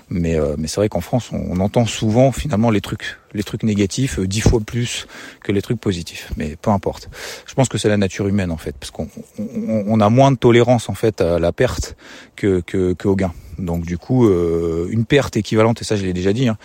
mais 0.09 0.39
euh, 0.39 0.55
mais 0.57 0.69
c'est 0.69 0.77
vrai 0.77 0.89
qu'en 0.89 1.01
France 1.01 1.31
on, 1.33 1.59
entend 1.61 1.85
souvent 1.85 2.33
finalement 2.33 2.71
les 2.71 2.81
trucs 2.81 3.19
les 3.35 3.43
trucs 3.43 3.65
négatifs 3.65 4.19
euh, 4.19 4.27
dix 4.27 4.41
fois 4.41 4.61
plus 4.61 5.07
que 5.43 5.53
les 5.53 5.63
trucs 5.63 5.81
positifs. 5.81 6.31
Mais 6.37 6.57
peu 6.61 6.71
importe. 6.71 7.11
Je 7.47 7.55
pense 7.55 7.69
que 7.69 7.77
c'est 7.77 7.89
la 7.89 7.97
nature 7.97 8.29
humaine 8.29 8.51
en 8.51 8.57
fait, 8.57 8.75
parce 8.79 8.91
qu'on 8.91 9.09
on, 9.39 10.01
a 10.01 10.09
moins 10.09 10.31
de 10.31 10.37
tolérance 10.37 10.89
en 10.89 10.95
fait 10.95 11.21
à 11.21 11.39
la 11.39 11.53
perte 11.53 11.97
que 12.37 12.61
que, 12.61 12.93
que 12.95 13.09
au 13.09 13.17
gain. 13.17 13.33
Donc 13.59 13.85
du 13.85 13.99
coup 13.99 14.29
une 14.29 15.05
perte 15.05 15.37
équivalente 15.37 15.83
et 15.83 15.85
ça 15.85 15.97
je 15.97 16.05
l'ai 16.05 16.13
déjà 16.13 16.33
dit. 16.33 16.49
Hein, 16.49 16.57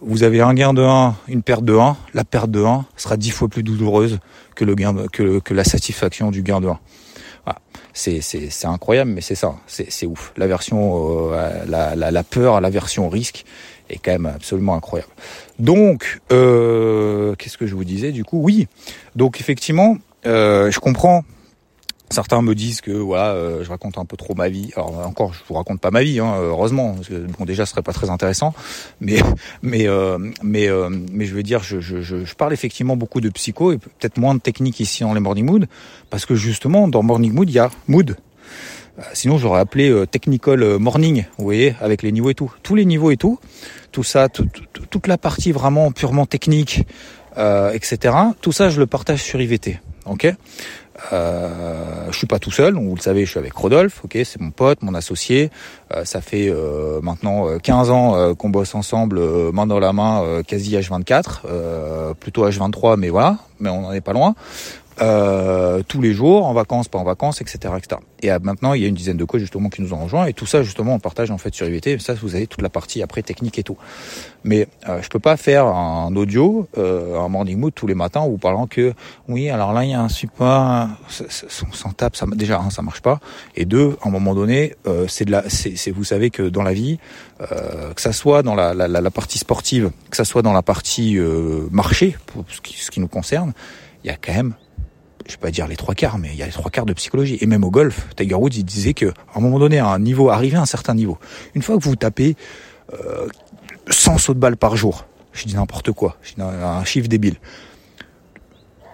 vous 0.00 0.22
avez 0.22 0.40
un 0.40 0.54
gain 0.54 0.74
de 0.74 0.82
1, 0.82 1.16
une 1.28 1.42
perte 1.42 1.64
de 1.64 1.76
1, 1.76 1.96
la 2.14 2.24
perte 2.24 2.50
de 2.50 2.62
1 2.62 2.84
sera 2.96 3.16
10 3.16 3.30
fois 3.30 3.48
plus 3.48 3.62
douloureuse 3.62 4.18
que 4.54 4.64
le 4.64 4.74
gain 4.74 4.94
que, 5.12 5.54
la 5.54 5.64
satisfaction 5.64 6.30
du 6.30 6.42
gain 6.42 6.60
de 6.60 6.68
1. 6.68 6.78
Voilà. 7.44 7.58
C'est, 7.92 8.20
incroyable, 8.64 9.12
mais 9.12 9.20
c'est 9.20 9.34
ça, 9.34 9.54
c'est, 9.66 10.06
ouf. 10.06 10.32
L'aversion, 10.36 11.32
euh, 11.32 11.64
la, 11.68 11.94
la, 11.94 12.10
la 12.10 12.24
peur, 12.24 12.60
l'aversion 12.60 13.06
au 13.06 13.08
risque 13.08 13.44
est 13.90 13.98
quand 13.98 14.12
même 14.12 14.26
absolument 14.26 14.74
incroyable. 14.74 15.12
Donc, 15.58 16.20
euh, 16.32 17.34
qu'est-ce 17.36 17.58
que 17.58 17.66
je 17.66 17.74
vous 17.74 17.84
disais 17.84 18.12
du 18.12 18.24
coup? 18.24 18.40
Oui, 18.42 18.66
donc 19.14 19.40
effectivement, 19.40 19.96
euh, 20.26 20.70
je 20.70 20.80
comprends 20.80 21.24
Certains 22.10 22.42
me 22.42 22.54
disent 22.54 22.80
que 22.80 22.90
voilà, 22.90 23.32
euh, 23.32 23.64
je 23.64 23.70
raconte 23.70 23.96
un 23.96 24.04
peu 24.04 24.16
trop 24.16 24.34
ma 24.34 24.48
vie. 24.48 24.70
Alors 24.76 24.98
encore, 25.06 25.32
je 25.32 25.40
vous 25.48 25.54
raconte 25.54 25.80
pas 25.80 25.90
ma 25.90 26.02
vie, 26.02 26.20
hein, 26.20 26.34
heureusement, 26.38 26.94
parce 26.94 27.08
que 27.08 27.14
bon 27.14 27.44
déjà, 27.44 27.64
ce 27.64 27.72
serait 27.72 27.82
pas 27.82 27.94
très 27.94 28.10
intéressant. 28.10 28.54
Mais 29.00 29.16
mais 29.62 29.88
euh, 29.88 30.18
mais 30.42 30.68
euh, 30.68 30.90
mais 31.12 31.24
je 31.24 31.34
veux 31.34 31.42
dire, 31.42 31.62
je, 31.62 31.80
je, 31.80 32.02
je, 32.02 32.34
parle 32.34 32.52
effectivement 32.52 32.96
beaucoup 32.96 33.20
de 33.20 33.30
psycho 33.30 33.72
et 33.72 33.78
peut-être 33.78 34.18
moins 34.18 34.34
de 34.34 34.40
technique 34.40 34.80
ici 34.80 35.02
dans 35.02 35.14
les 35.14 35.20
Morning 35.20 35.46
Mood, 35.46 35.66
parce 36.10 36.26
que 36.26 36.34
justement 36.34 36.88
dans 36.88 37.02
Morning 37.02 37.32
Mood, 37.32 37.48
il 37.48 37.54
y 37.54 37.58
a 37.58 37.70
Mood. 37.88 38.16
Sinon, 39.12 39.38
j'aurais 39.38 39.58
appelé 39.58 39.92
Technical 40.08 40.78
Morning, 40.78 41.24
vous 41.38 41.44
voyez, 41.44 41.74
avec 41.80 42.02
les 42.02 42.12
niveaux 42.12 42.30
et 42.30 42.34
tout, 42.34 42.52
tous 42.62 42.76
les 42.76 42.84
niveaux 42.84 43.10
et 43.10 43.16
tout, 43.16 43.40
tout 43.90 44.04
ça, 44.04 44.28
toute 44.28 45.06
la 45.08 45.18
partie 45.18 45.50
vraiment 45.50 45.90
purement 45.90 46.26
technique, 46.26 46.86
etc. 47.36 48.14
Tout 48.40 48.52
ça, 48.52 48.68
je 48.68 48.78
le 48.78 48.86
partage 48.86 49.20
sur 49.20 49.40
IVT. 49.40 49.80
Ok? 50.06 50.32
Euh, 51.12 52.06
je 52.10 52.16
suis 52.16 52.26
pas 52.26 52.38
tout 52.38 52.50
seul, 52.50 52.74
vous 52.74 52.94
le 52.94 53.00
savez, 53.00 53.24
je 53.24 53.30
suis 53.30 53.38
avec 53.38 53.52
Rodolphe, 53.52 54.02
ok, 54.04 54.18
c'est 54.24 54.40
mon 54.40 54.50
pote, 54.50 54.82
mon 54.82 54.94
associé. 54.94 55.50
Euh, 55.94 56.04
ça 56.04 56.20
fait 56.20 56.48
euh, 56.48 57.00
maintenant 57.02 57.58
15 57.58 57.90
ans 57.90 58.34
qu'on 58.34 58.50
bosse 58.50 58.74
ensemble, 58.74 59.20
main 59.52 59.66
dans 59.66 59.78
la 59.80 59.92
main, 59.92 60.42
quasi 60.46 60.76
H24, 60.76 62.14
plutôt 62.20 62.48
H23, 62.48 62.96
mais 62.96 63.08
voilà, 63.08 63.38
mais 63.60 63.70
on 63.70 63.82
n'en 63.82 63.92
est 63.92 64.00
pas 64.00 64.12
loin 64.12 64.34
euh, 65.00 65.82
tous 65.86 66.00
les 66.00 66.12
jours, 66.12 66.46
en 66.46 66.52
vacances, 66.52 66.88
pas 66.88 66.98
en 66.98 67.04
vacances, 67.04 67.40
etc., 67.40 67.74
etc. 67.76 68.00
Et 68.24 68.32
euh, 68.32 68.38
maintenant, 68.42 68.72
il 68.72 68.82
y 68.82 68.84
a 68.86 68.88
une 68.88 68.94
dizaine 68.94 69.16
de 69.16 69.24
coachs 69.24 69.40
justement 69.40 69.68
qui 69.68 69.82
nous 69.82 69.92
ont 69.92 70.02
rejoints 70.02 70.26
et 70.26 70.32
tout 70.32 70.46
ça 70.46 70.62
justement 70.62 70.94
on 70.94 70.98
partage 70.98 71.30
en 71.30 71.36
fait 71.36 71.54
sur 71.54 71.66
IVT. 71.66 71.98
Ça, 71.98 72.14
vous 72.14 72.34
avez 72.34 72.46
toute 72.46 72.62
la 72.62 72.70
partie 72.70 73.02
après 73.02 73.22
technique 73.22 73.58
et 73.58 73.62
tout. 73.62 73.76
Mais 74.44 74.66
euh, 74.88 75.02
je 75.02 75.08
peux 75.08 75.18
pas 75.18 75.36
faire 75.36 75.66
un 75.66 76.14
audio, 76.16 76.68
euh, 76.78 77.18
un 77.18 77.28
morning 77.28 77.58
mood 77.58 77.74
tous 77.74 77.86
les 77.86 77.94
matins 77.94 78.26
vous 78.26 78.38
parlant 78.38 78.66
que 78.66 78.94
oui, 79.28 79.50
alors 79.50 79.72
là 79.72 79.84
il 79.84 79.90
y 79.90 79.94
a 79.94 80.00
un 80.00 80.08
support, 80.08 80.88
on 81.68 81.72
s'en 81.72 81.92
tape, 81.92 82.16
ça 82.16 82.26
déjà 82.34 82.60
un, 82.60 82.70
ça 82.70 82.82
marche 82.82 83.02
pas. 83.02 83.20
Et 83.56 83.64
deux, 83.64 83.96
à 84.02 84.08
un 84.08 84.10
moment 84.10 84.34
donné, 84.34 84.74
euh, 84.86 85.06
c'est 85.08 85.24
de 85.26 85.30
la, 85.30 85.44
c'est, 85.48 85.90
vous 85.90 86.04
savez 86.04 86.30
que 86.30 86.42
dans 86.42 86.62
la 86.62 86.72
vie, 86.72 86.98
que 87.40 88.00
ça 88.00 88.12
soit 88.12 88.42
dans 88.42 88.54
la, 88.54 88.72
la, 88.72 88.88
la, 88.88 89.10
partie 89.10 89.38
sportive, 89.38 89.90
que 90.08 90.16
ça 90.16 90.24
soit 90.24 90.40
dans 90.40 90.54
la 90.54 90.62
partie 90.62 91.18
marché, 91.70 92.16
pour 92.26 92.44
ce 92.48 92.62
qui, 92.62 92.78
ce 92.78 92.90
qui 92.90 93.00
nous 93.00 93.08
concerne, 93.08 93.52
il 94.02 94.06
y 94.06 94.10
a 94.10 94.16
quand 94.16 94.32
même 94.32 94.54
je 95.26 95.32
vais 95.32 95.38
pas 95.38 95.50
dire 95.50 95.66
les 95.66 95.76
trois 95.76 95.94
quarts, 95.94 96.18
mais 96.18 96.30
il 96.32 96.36
y 96.36 96.42
a 96.42 96.46
les 96.46 96.52
trois 96.52 96.70
quarts 96.70 96.86
de 96.86 96.92
psychologie. 96.92 97.38
Et 97.40 97.46
même 97.46 97.64
au 97.64 97.70
golf, 97.70 98.08
Tiger 98.16 98.34
Woods, 98.34 98.56
il 98.56 98.64
disait 98.64 98.94
que 98.94 99.06
à 99.06 99.38
un 99.38 99.40
moment 99.40 99.58
donné, 99.58 99.78
à 99.78 99.86
un 99.88 99.98
niveau, 99.98 100.30
arrivé 100.30 100.56
à 100.56 100.62
un 100.62 100.66
certain 100.66 100.94
niveau, 100.94 101.18
une 101.54 101.62
fois 101.62 101.78
que 101.78 101.82
vous 101.82 101.96
tapez 101.96 102.36
euh, 102.92 103.26
100 103.90 104.18
sauts 104.18 104.34
de 104.34 104.38
balle 104.38 104.56
par 104.56 104.76
jour, 104.76 105.06
je 105.32 105.44
dis 105.46 105.54
n'importe 105.54 105.92
quoi, 105.92 106.18
je 106.22 106.34
dis 106.34 106.42
un 106.42 106.84
chiffre 106.84 107.08
débile. 107.08 107.36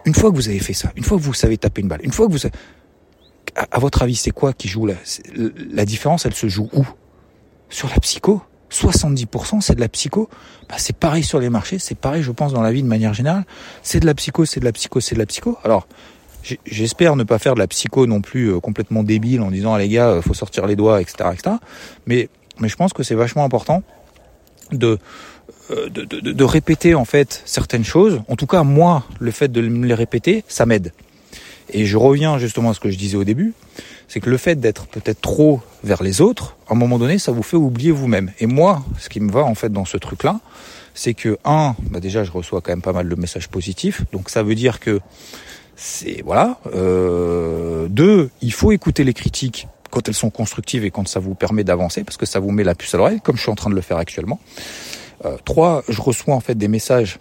Une 0.05 0.15
fois 0.15 0.31
que 0.31 0.37
vous 0.37 0.49
avez 0.49 0.61
fait 0.61 0.73
ça, 0.73 0.93
une 0.97 1.05
fois 1.05 1.19
que 1.19 1.23
vous 1.23 1.35
savez 1.35 1.59
taper 1.59 1.83
une 1.83 1.89
balle, 1.89 2.01
une 2.03 2.13
fois 2.13 2.27
que 2.27 2.33
vous, 2.33 2.47
à, 2.47 3.67
à 3.71 3.79
votre 3.79 4.03
avis, 4.03 4.17
c'est 4.17 4.31
quoi 4.31 4.53
qui 4.53 4.69
joue 4.69 4.87
là 4.87 4.95
La 5.73 5.85
différence, 5.85 6.27
elle 6.27 6.35
se 6.35 6.49
joue 6.49 6.69
où? 6.73 6.87
Sur 7.69 7.89
la 7.89 7.97
psycho? 7.97 8.43
70% 8.71 9.61
c'est 9.61 9.75
de 9.75 9.81
la 9.81 9.89
psycho? 9.89 10.29
Bah, 10.69 10.77
c'est 10.79 10.97
pareil 10.97 11.25
sur 11.25 11.41
les 11.41 11.51
marchés, 11.51 11.79
c'est 11.79 11.97
pareil 11.97 12.23
je 12.23 12.31
pense 12.31 12.53
dans 12.53 12.63
la 12.63 12.73
vie 12.73 12.83
de 12.83 12.89
manière 12.89 13.15
générale. 13.15 13.45
C'est 13.83 14.01
de 14.01 14.07
la 14.07 14.15
psycho, 14.15 14.45
c'est 14.45 14.61
de 14.61 14.65
la 14.65 14.73
psycho, 14.73 15.01
c'est 15.01 15.15
de 15.15 15.21
la 15.21 15.27
psycho. 15.27 15.59
Alors 15.65 15.87
J'espère 16.67 17.17
ne 17.17 17.25
pas 17.25 17.39
faire 17.39 17.55
de 17.55 17.61
la 17.61 17.67
psycho 17.67 18.07
non 18.07 18.21
plus 18.21 18.47
euh, 18.53 18.61
complètement 18.61 19.03
débile 19.03 19.41
en 19.43 19.51
disant 19.51 19.75
ah, 19.75 19.79
les 19.79 19.89
gars, 19.89 20.09
euh, 20.09 20.23
faut 20.23 20.35
sortir 20.35 20.67
les 20.67 20.77
doigts, 20.77 21.01
etc., 21.01 21.31
etc. 21.33 21.57
Mais 22.07 22.29
mais 22.61 22.69
je 22.69 22.77
pense 22.77 22.93
que 22.93 23.03
c'est 23.03 23.15
vachement 23.15 23.45
important 23.45 23.83
de, 24.71 24.99
euh, 25.71 25.89
de, 25.89 26.05
de, 26.05 26.33
de 26.33 26.45
répéter 26.45 26.95
en 26.95 27.05
fait 27.05 27.43
certaines 27.45 27.85
choses. 27.85 28.23
En 28.29 28.37
tout 28.37 28.47
cas, 28.47 28.63
moi, 28.63 29.05
le 29.19 29.31
fait 29.31 29.51
de 29.51 29.61
me 29.63 29.87
les 29.87 29.95
répéter, 29.95 30.45
ça 30.47 30.67
m'aide. 30.67 30.93
Et 31.73 31.87
je 31.87 31.97
reviens 31.97 32.39
justement 32.39 32.71
à 32.71 32.75
ce 32.75 32.81
que 32.81 32.91
je 32.91 32.99
disais 32.99 33.17
au 33.17 33.25
début, 33.25 33.55
c'est 34.09 34.21
que 34.21 34.29
le 34.29 34.37
fait 34.37 34.57
d'être 34.57 34.87
peut-être 34.89 35.21
trop 35.21 35.61
vers 35.85 36.03
les 36.03 36.21
autres, 36.21 36.57
à 36.69 36.73
un 36.73 36.77
moment 36.77 36.99
donné, 36.99 37.19
ça 37.19 37.33
vous 37.33 37.45
fait 37.45 37.57
oublier 37.57 37.93
vous-même. 37.93 38.33
Et 38.41 38.47
moi, 38.47 38.83
ce 38.99 39.09
qui 39.09 39.21
me 39.21 39.31
va 39.31 39.45
en 39.45 39.55
fait 39.55 39.73
dans 39.73 39.85
ce 39.85 39.97
truc-là, 39.97 40.41
c'est 40.95 41.15
que 41.15 41.39
un, 41.45 41.77
bah 41.91 42.01
déjà, 42.01 42.25
je 42.25 42.33
reçois 42.33 42.61
quand 42.61 42.73
même 42.73 42.83
pas 42.83 42.93
mal 42.93 43.09
de 43.09 43.15
messages 43.15 43.49
positifs, 43.49 44.03
donc 44.13 44.29
ça 44.29 44.43
veut 44.43 44.57
dire 44.57 44.81
que 44.81 45.01
c'est 45.81 46.23
voilà. 46.27 46.59
Euh, 46.75 47.89
deux, 47.89 48.29
il 48.43 48.53
faut 48.53 48.71
écouter 48.71 49.03
les 49.03 49.15
critiques 49.15 49.67
quand 49.91 50.07
elles 50.09 50.15
sont 50.15 50.29
constructives 50.29 50.85
et 50.85 50.91
quand 50.91 51.09
ça 51.09 51.21
vous 51.21 51.35
permet 51.35 51.65
d'avancer, 51.65 52.05
parce 52.05 52.19
que 52.19 52.27
ça 52.27 52.39
vous 52.39 52.51
met 52.51 52.65
la 52.65 52.75
puce 52.75 52.95
à 52.95 52.99
l'oreille, 52.99 53.21
comme 53.23 53.37
je 53.37 53.43
suis 53.43 53.51
en 53.51 53.55
train 53.55 53.71
de 53.71 53.75
le 53.75 53.81
faire 53.81 53.97
actuellement. 53.97 54.39
Euh, 55.25 55.39
trois, 55.45 55.83
je 55.89 56.01
reçois 56.03 56.35
en 56.35 56.41
fait 56.41 56.55
des 56.55 56.69
messages 56.69 57.19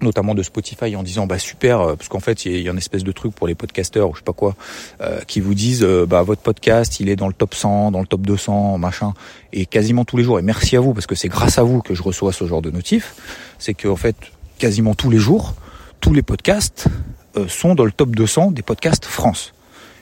notamment 0.00 0.34
de 0.34 0.42
Spotify 0.42 0.94
en 0.96 1.02
disant 1.02 1.26
bah 1.26 1.38
super 1.38 1.80
euh, 1.80 1.96
parce 1.96 2.08
qu'en 2.08 2.20
fait 2.20 2.46
il 2.46 2.60
y, 2.60 2.68
a 2.68 2.70
une 2.70 2.78
espèce 2.78 3.04
de 3.04 3.12
truc 3.12 3.34
pour 3.34 3.46
les 3.46 3.54
podcasteurs 3.54 4.10
ou 4.10 4.14
je 4.14 4.18
sais 4.18 4.24
pas 4.24 4.32
quoi 4.32 4.56
euh, 5.00 5.20
qui 5.26 5.40
vous 5.40 5.54
disent 5.54 5.84
bah 5.84 6.22
votre 6.22 6.42
podcast 6.42 6.98
il 6.98 7.08
est 7.08 7.16
dans 7.16 7.28
le 7.28 7.32
top 7.32 7.54
100 7.54 7.92
dans 7.92 8.00
le 8.00 8.06
top 8.06 8.22
200 8.22 8.76
machin 8.78 9.14
et 9.52 9.66
quasiment 9.66 10.04
tous 10.04 10.16
les 10.16 10.24
jours 10.24 10.38
et 10.38 10.42
merci 10.42 10.76
à 10.76 10.80
vous 10.80 10.94
parce 10.94 11.06
que 11.06 11.14
c'est 11.14 11.28
grâce 11.28 11.58
à 11.58 11.62
vous 11.62 11.80
que 11.80 11.94
je 11.94 12.02
reçois 12.02 12.32
ce 12.32 12.44
genre 12.44 12.60
de 12.60 12.72
notif 12.72 13.14
c'est 13.60 13.74
que 13.74 13.86
en 13.86 13.96
fait 13.96 14.16
quasiment 14.58 14.94
tous 14.94 15.10
les 15.10 15.18
jours 15.18 15.54
tous 16.00 16.12
les 16.12 16.22
podcasts 16.22 16.88
euh, 16.88 17.23
sont 17.48 17.74
dans 17.74 17.84
le 17.84 17.92
top 17.92 18.10
200 18.10 18.52
des 18.52 18.62
podcasts 18.62 19.04
France. 19.04 19.52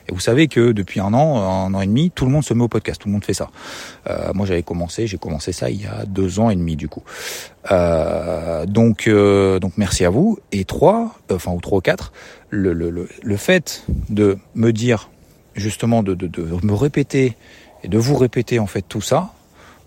Et 0.07 0.11
vous 0.11 0.19
savez 0.19 0.47
que 0.47 0.71
depuis 0.71 0.99
un 0.99 1.13
an, 1.13 1.37
un 1.37 1.73
an 1.73 1.81
et 1.81 1.85
demi, 1.85 2.11
tout 2.11 2.25
le 2.25 2.31
monde 2.31 2.43
se 2.43 2.53
met 2.53 2.63
au 2.63 2.67
podcast, 2.67 3.01
tout 3.01 3.07
le 3.07 3.13
monde 3.13 3.23
fait 3.23 3.33
ça. 3.33 3.49
Euh, 4.07 4.33
moi, 4.33 4.45
j'avais 4.45 4.63
commencé, 4.63 5.07
j'ai 5.07 5.17
commencé 5.17 5.53
ça 5.53 5.69
il 5.69 5.81
y 5.81 5.85
a 5.85 6.05
deux 6.05 6.39
ans 6.39 6.49
et 6.49 6.55
demi 6.55 6.75
du 6.75 6.89
coup. 6.89 7.03
Euh, 7.71 8.65
donc, 8.65 9.07
euh, 9.07 9.59
donc 9.59 9.73
merci 9.77 10.03
à 10.03 10.09
vous. 10.09 10.39
Et 10.51 10.65
trois, 10.65 11.15
euh, 11.31 11.35
enfin 11.35 11.51
ou 11.51 11.61
trois 11.61 11.77
ou 11.77 11.81
quatre, 11.81 12.11
le, 12.49 12.73
le, 12.73 12.89
le, 12.89 13.07
le, 13.21 13.37
fait 13.37 13.85
de 14.09 14.37
me 14.55 14.71
dire 14.71 15.09
justement 15.55 16.03
de, 16.03 16.15
de, 16.15 16.27
de 16.27 16.43
me 16.63 16.73
répéter 16.73 17.37
et 17.83 17.87
de 17.87 17.97
vous 17.97 18.15
répéter 18.15 18.59
en 18.59 18.67
fait 18.67 18.81
tout 18.81 19.01
ça, 19.01 19.33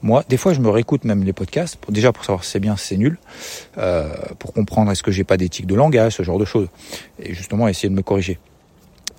moi, 0.03 0.25
des 0.29 0.37
fois, 0.37 0.53
je 0.53 0.61
me 0.61 0.69
réécoute 0.69 1.05
même 1.05 1.25
les 1.25 1.33
podcasts, 1.33 1.77
pour, 1.77 1.93
déjà 1.93 2.13
pour 2.13 2.25
savoir 2.25 2.45
si 2.45 2.51
c'est 2.51 2.61
bien, 2.61 2.77
si 2.77 2.89
c'est 2.89 2.97
nul, 2.97 3.19
euh, 3.79 4.15
pour 4.39 4.53
comprendre 4.53 4.91
est-ce 4.93 5.03
que 5.03 5.11
j'ai 5.11 5.25
pas 5.25 5.37
d'éthique 5.37 5.67
de 5.67 5.75
langage, 5.75 6.15
ce 6.17 6.23
genre 6.23 6.39
de 6.39 6.45
choses, 6.45 6.69
et 7.23 7.35
justement 7.35 7.69
essayer 7.69 7.89
de 7.89 7.95
me 7.95 8.03
corriger. 8.03 8.39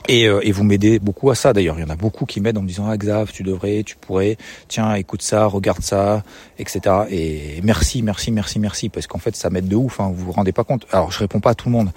Et, 0.07 0.27
euh, 0.27 0.39
et 0.43 0.51
vous 0.51 0.63
m'aidez 0.63 0.99
beaucoup 0.99 1.29
à 1.31 1.35
ça 1.35 1.51
d'ailleurs. 1.51 1.77
Il 1.77 1.81
y 1.81 1.83
en 1.83 1.89
a 1.89 1.95
beaucoup 1.95 2.25
qui 2.25 2.39
m'aident 2.39 2.59
en 2.59 2.61
me 2.61 2.67
disant 2.67 2.87
ah 2.87 2.95
Xav, 2.97 3.31
tu 3.31 3.43
devrais, 3.43 3.83
tu 3.83 3.97
pourrais, 3.97 4.37
tiens, 4.67 4.93
écoute 4.95 5.21
ça, 5.21 5.45
regarde 5.45 5.81
ça, 5.81 6.23
etc. 6.59 6.95
Et 7.09 7.59
merci, 7.63 8.01
merci, 8.03 8.31
merci, 8.31 8.59
merci, 8.59 8.89
parce 8.89 9.07
qu'en 9.07 9.17
fait 9.17 9.35
ça 9.35 9.49
m'aide 9.49 9.67
de 9.67 9.75
ouf. 9.75 9.99
Hein, 9.99 10.11
vous 10.13 10.25
vous 10.25 10.31
rendez 10.31 10.53
pas 10.53 10.63
compte. 10.63 10.85
Alors 10.91 11.11
je 11.11 11.19
réponds 11.19 11.41
pas 11.41 11.49
à 11.51 11.55
tout 11.55 11.67
le 11.67 11.73
monde. 11.73 11.89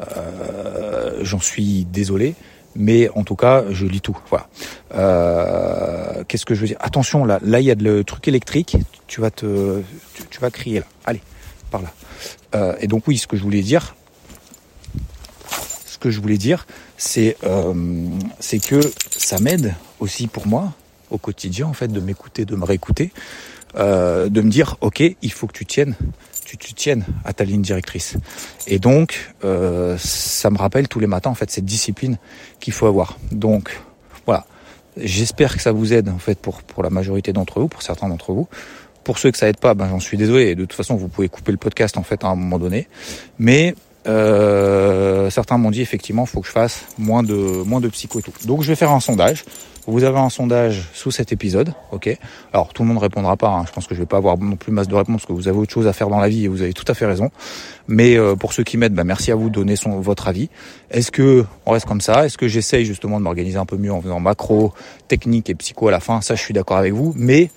Euh, 0.00 1.18
J'en 1.22 1.40
suis 1.40 1.86
désolé 1.86 2.34
mais 2.78 3.08
en 3.14 3.24
tout 3.24 3.36
cas, 3.36 3.64
je 3.70 3.86
lis 3.86 4.00
tout. 4.00 4.16
Voilà. 4.30 4.48
Euh, 4.94 6.24
Qu'est-ce 6.28 6.44
que 6.46 6.54
je 6.54 6.60
veux 6.60 6.66
dire? 6.66 6.76
Attention, 6.80 7.24
là, 7.24 7.38
là, 7.42 7.60
il 7.60 7.66
y 7.66 7.70
a 7.70 7.74
le 7.74 8.04
truc 8.04 8.26
électrique. 8.28 8.76
Tu 9.06 9.20
vas 9.20 9.30
te, 9.30 9.82
tu, 10.30 10.40
vas 10.40 10.50
crier 10.50 10.80
là. 10.80 10.86
Allez, 11.04 11.20
par 11.70 11.82
là. 11.82 11.92
Euh, 12.54 12.74
et 12.80 12.86
donc 12.86 13.06
oui, 13.06 13.18
ce 13.18 13.26
que 13.26 13.36
je 13.36 13.42
voulais 13.42 13.62
dire, 13.62 13.94
ce 15.86 15.98
que 15.98 16.10
je 16.10 16.20
voulais 16.20 16.38
dire, 16.38 16.66
c'est 16.96 17.36
euh, 17.44 17.74
c'est 18.40 18.58
que 18.58 18.80
ça 19.10 19.38
m'aide 19.38 19.74
aussi 20.00 20.26
pour 20.26 20.46
moi 20.46 20.72
au 21.10 21.18
quotidien 21.18 21.66
en 21.66 21.72
fait 21.72 21.88
de 21.88 22.00
m'écouter, 22.00 22.44
de 22.44 22.56
me 22.56 22.64
réécouter, 22.64 23.12
de 23.76 24.40
me 24.40 24.50
dire 24.50 24.76
ok, 24.80 25.02
il 25.20 25.32
faut 25.32 25.46
que 25.46 25.52
tu 25.52 25.66
tiennes 25.66 25.94
tu, 26.46 26.56
tu 26.56 26.74
tiennes 26.74 27.04
à 27.24 27.32
ta 27.32 27.44
ligne 27.44 27.62
directrice. 27.62 28.16
Et 28.66 28.78
donc, 28.78 29.34
euh, 29.44 29.96
ça 29.98 30.50
me 30.50 30.56
rappelle 30.56 30.88
tous 30.88 31.00
les 31.00 31.06
matins 31.06 31.30
en 31.30 31.34
fait 31.34 31.50
cette 31.50 31.64
discipline 31.64 32.18
qu'il 32.60 32.72
faut 32.72 32.86
avoir. 32.86 33.18
Donc, 33.32 33.80
voilà. 34.24 34.46
J'espère 34.96 35.54
que 35.54 35.60
ça 35.60 35.72
vous 35.72 35.92
aide 35.92 36.08
en 36.08 36.18
fait 36.18 36.38
pour 36.38 36.62
pour 36.62 36.82
la 36.82 36.90
majorité 36.90 37.32
d'entre 37.32 37.60
vous, 37.60 37.68
pour 37.68 37.82
certains 37.82 38.08
d'entre 38.08 38.32
vous. 38.32 38.48
Pour 39.04 39.18
ceux 39.18 39.30
que 39.30 39.38
ça 39.38 39.48
aide 39.48 39.58
pas, 39.58 39.74
ben 39.74 39.88
j'en 39.88 40.00
suis 40.00 40.16
désolé. 40.16 40.54
De 40.54 40.64
toute 40.64 40.72
façon, 40.72 40.96
vous 40.96 41.08
pouvez 41.08 41.28
couper 41.28 41.52
le 41.52 41.58
podcast 41.58 41.96
en 41.98 42.02
fait 42.02 42.24
à 42.24 42.28
un 42.28 42.34
moment 42.34 42.58
donné. 42.58 42.88
Mais 43.38 43.74
euh, 44.06 45.30
certains 45.30 45.58
m'ont 45.58 45.70
dit 45.70 45.82
effectivement, 45.82 46.24
il 46.24 46.28
faut 46.28 46.40
que 46.40 46.46
je 46.46 46.52
fasse 46.52 46.84
moins 46.98 47.22
de 47.22 47.34
moins 47.34 47.80
de 47.80 47.88
psycho 47.88 48.20
et 48.20 48.22
tout. 48.22 48.32
Donc 48.44 48.62
je 48.62 48.68
vais 48.68 48.76
faire 48.76 48.92
un 48.92 49.00
sondage. 49.00 49.44
Vous 49.88 50.02
avez 50.02 50.18
un 50.18 50.30
sondage 50.30 50.88
sous 50.94 51.12
cet 51.12 51.30
épisode, 51.30 51.72
ok 51.92 52.18
Alors 52.52 52.72
tout 52.72 52.82
le 52.82 52.88
monde 52.88 52.98
répondra 52.98 53.36
pas. 53.36 53.50
Hein. 53.50 53.64
Je 53.68 53.72
pense 53.72 53.86
que 53.86 53.94
je 53.94 54.00
vais 54.00 54.06
pas 54.06 54.16
avoir 54.16 54.36
non 54.36 54.56
plus 54.56 54.72
masse 54.72 54.88
de 54.88 54.94
réponses 54.96 55.18
parce 55.18 55.26
que 55.26 55.32
vous 55.32 55.46
avez 55.46 55.56
autre 55.56 55.72
chose 55.72 55.86
à 55.86 55.92
faire 55.92 56.08
dans 56.08 56.18
la 56.18 56.28
vie 56.28 56.44
et 56.44 56.48
vous 56.48 56.62
avez 56.62 56.72
tout 56.72 56.84
à 56.88 56.94
fait 56.94 57.06
raison. 57.06 57.30
Mais 57.86 58.16
euh, 58.16 58.34
pour 58.34 58.52
ceux 58.52 58.64
qui 58.64 58.78
m'aident, 58.78 58.94
bah, 58.94 59.04
merci 59.04 59.30
à 59.30 59.36
vous 59.36 59.48
de 59.48 59.54
donner 59.54 59.76
votre 60.00 60.26
avis. 60.26 60.50
Est-ce 60.90 61.12
que 61.12 61.44
on 61.66 61.70
reste 61.70 61.86
comme 61.86 62.00
ça? 62.00 62.26
Est-ce 62.26 62.36
que 62.36 62.48
j'essaye 62.48 62.84
justement 62.84 63.20
de 63.20 63.22
m'organiser 63.22 63.58
un 63.58 63.64
peu 63.64 63.76
mieux 63.76 63.92
en 63.92 64.02
faisant 64.02 64.18
macro, 64.18 64.72
technique 65.06 65.50
et 65.50 65.54
psycho 65.54 65.86
à 65.86 65.92
la 65.92 66.00
fin? 66.00 66.20
Ça, 66.20 66.34
je 66.34 66.42
suis 66.42 66.52
d'accord 66.52 66.78
avec 66.78 66.92
vous. 66.92 67.14
Mais 67.16 67.50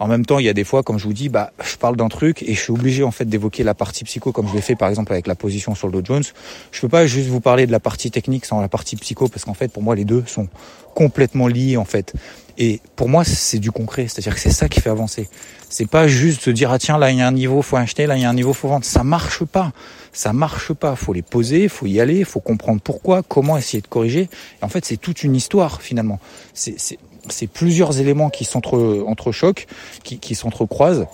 en 0.00 0.08
même 0.08 0.26
temps, 0.26 0.38
il 0.38 0.44
y 0.44 0.48
a 0.48 0.52
des 0.52 0.64
fois, 0.64 0.82
comme 0.82 0.98
je 0.98 1.04
vous 1.04 1.12
dis, 1.12 1.28
bah, 1.28 1.52
je 1.62 1.76
parle 1.76 1.96
d'un 1.96 2.08
truc 2.08 2.42
et 2.42 2.54
je 2.54 2.60
suis 2.60 2.72
obligé 2.72 3.04
en 3.04 3.10
fait 3.10 3.26
d'évoquer 3.26 3.62
la 3.62 3.74
partie 3.74 4.04
psycho, 4.04 4.32
comme 4.32 4.48
je 4.48 4.54
l'ai 4.54 4.60
fait 4.60 4.74
par 4.74 4.88
exemple 4.88 5.12
avec 5.12 5.26
la 5.26 5.34
position 5.34 5.74
sur 5.74 5.88
le 5.88 6.02
Dow 6.02 6.14
Jones. 6.14 6.24
Je 6.72 6.80
peux 6.80 6.88
pas 6.88 7.06
juste 7.06 7.28
vous 7.28 7.40
parler 7.40 7.66
de 7.66 7.72
la 7.72 7.80
partie 7.80 8.10
technique 8.10 8.44
sans 8.44 8.60
la 8.60 8.68
partie 8.68 8.96
psycho, 8.96 9.28
parce 9.28 9.44
qu'en 9.44 9.54
fait, 9.54 9.68
pour 9.68 9.82
moi, 9.82 9.94
les 9.94 10.04
deux 10.04 10.24
sont 10.26 10.48
complètement 10.94 11.46
liés 11.48 11.76
en 11.76 11.84
fait. 11.84 12.12
Et 12.56 12.80
pour 12.94 13.08
moi, 13.08 13.24
c'est 13.24 13.58
du 13.58 13.72
concret, 13.72 14.06
c'est-à-dire 14.06 14.34
que 14.34 14.40
c'est 14.40 14.52
ça 14.52 14.68
qui 14.68 14.80
fait 14.80 14.90
avancer. 14.90 15.28
C'est 15.68 15.88
pas 15.88 16.06
juste 16.06 16.42
se 16.42 16.50
dire 16.50 16.70
ah 16.70 16.78
tiens 16.78 16.98
là 16.98 17.10
il 17.10 17.18
y 17.18 17.20
a 17.20 17.26
un 17.26 17.32
niveau, 17.32 17.62
faut 17.62 17.76
acheter, 17.76 18.06
là 18.06 18.16
il 18.16 18.22
y 18.22 18.24
a 18.24 18.30
un 18.30 18.34
niveau, 18.34 18.52
faut 18.52 18.68
vendre. 18.68 18.84
Ça 18.84 19.02
marche 19.02 19.44
pas, 19.44 19.72
ça 20.12 20.32
marche 20.32 20.72
pas. 20.72 20.94
Faut 20.94 21.12
les 21.12 21.22
poser, 21.22 21.68
faut 21.68 21.86
y 21.86 22.00
aller, 22.00 22.22
faut 22.22 22.40
comprendre 22.40 22.80
pourquoi, 22.80 23.22
comment 23.22 23.56
essayer 23.56 23.80
de 23.80 23.88
corriger. 23.88 24.28
Et 24.60 24.64
en 24.64 24.68
fait, 24.68 24.84
c'est 24.84 24.96
toute 24.96 25.24
une 25.24 25.34
histoire 25.34 25.82
finalement. 25.82 26.20
C'est 26.52 26.98
c'est 27.28 27.46
plusieurs 27.46 28.00
éléments 28.00 28.30
qui 28.30 28.44
s'entrechoquent, 28.44 29.66
qui, 30.02 30.18
qui 30.18 30.34
s'entrecroisent, 30.34 31.06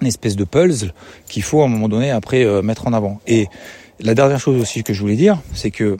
une 0.00 0.06
espèce 0.06 0.36
de 0.36 0.44
puzzle 0.44 0.92
qu'il 1.28 1.42
faut 1.42 1.62
à 1.62 1.64
un 1.64 1.68
moment 1.68 1.88
donné 1.88 2.10
après 2.10 2.44
euh, 2.44 2.62
mettre 2.62 2.86
en 2.86 2.92
avant. 2.92 3.20
Et 3.26 3.48
la 4.00 4.14
dernière 4.14 4.38
chose 4.38 4.60
aussi 4.60 4.84
que 4.84 4.92
je 4.92 5.00
voulais 5.00 5.16
dire, 5.16 5.38
c'est 5.54 5.70
que 5.70 5.96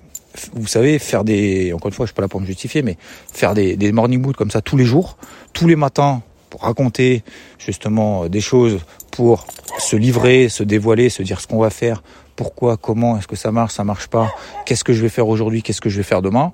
vous 0.52 0.68
savez, 0.68 0.98
faire 0.98 1.24
des, 1.24 1.72
encore 1.72 1.88
une 1.88 1.94
fois, 1.94 2.06
je 2.06 2.11
suis 2.11 2.14
pas 2.14 2.22
là 2.22 2.28
pour 2.28 2.40
me 2.40 2.46
justifier, 2.46 2.82
mais 2.82 2.96
faire 3.32 3.54
des, 3.54 3.76
des 3.76 3.90
morning 3.90 4.22
boots 4.22 4.37
comme 4.37 4.50
ça 4.50 4.61
tous 4.61 4.76
les 4.76 4.84
jours, 4.84 5.16
tous 5.52 5.66
les 5.66 5.74
matins, 5.74 6.22
pour 6.48 6.62
raconter 6.62 7.22
justement 7.58 8.28
des 8.28 8.40
choses, 8.40 8.78
pour 9.11 9.46
se 9.78 9.96
livrer, 9.96 10.48
se 10.48 10.62
dévoiler, 10.62 11.08
se 11.08 11.22
dire 11.22 11.40
ce 11.40 11.46
qu'on 11.46 11.58
va 11.58 11.70
faire, 11.70 12.02
pourquoi, 12.38 12.77
comment, 12.77 13.18
est-ce 13.18 13.27
que 13.27 13.35
ça 13.35 13.51
marche, 13.51 13.74
ça 13.74 13.83
marche 13.83 14.07
pas, 14.07 14.33
qu'est-ce 14.64 14.85
que 14.85 14.92
je 14.92 15.03
vais 15.03 15.09
faire 15.09 15.27
aujourd'hui, 15.27 15.61
qu'est-ce 15.61 15.81
que 15.81 15.88
je 15.88 15.96
vais 15.96 16.05
faire 16.05 16.22
demain, 16.22 16.53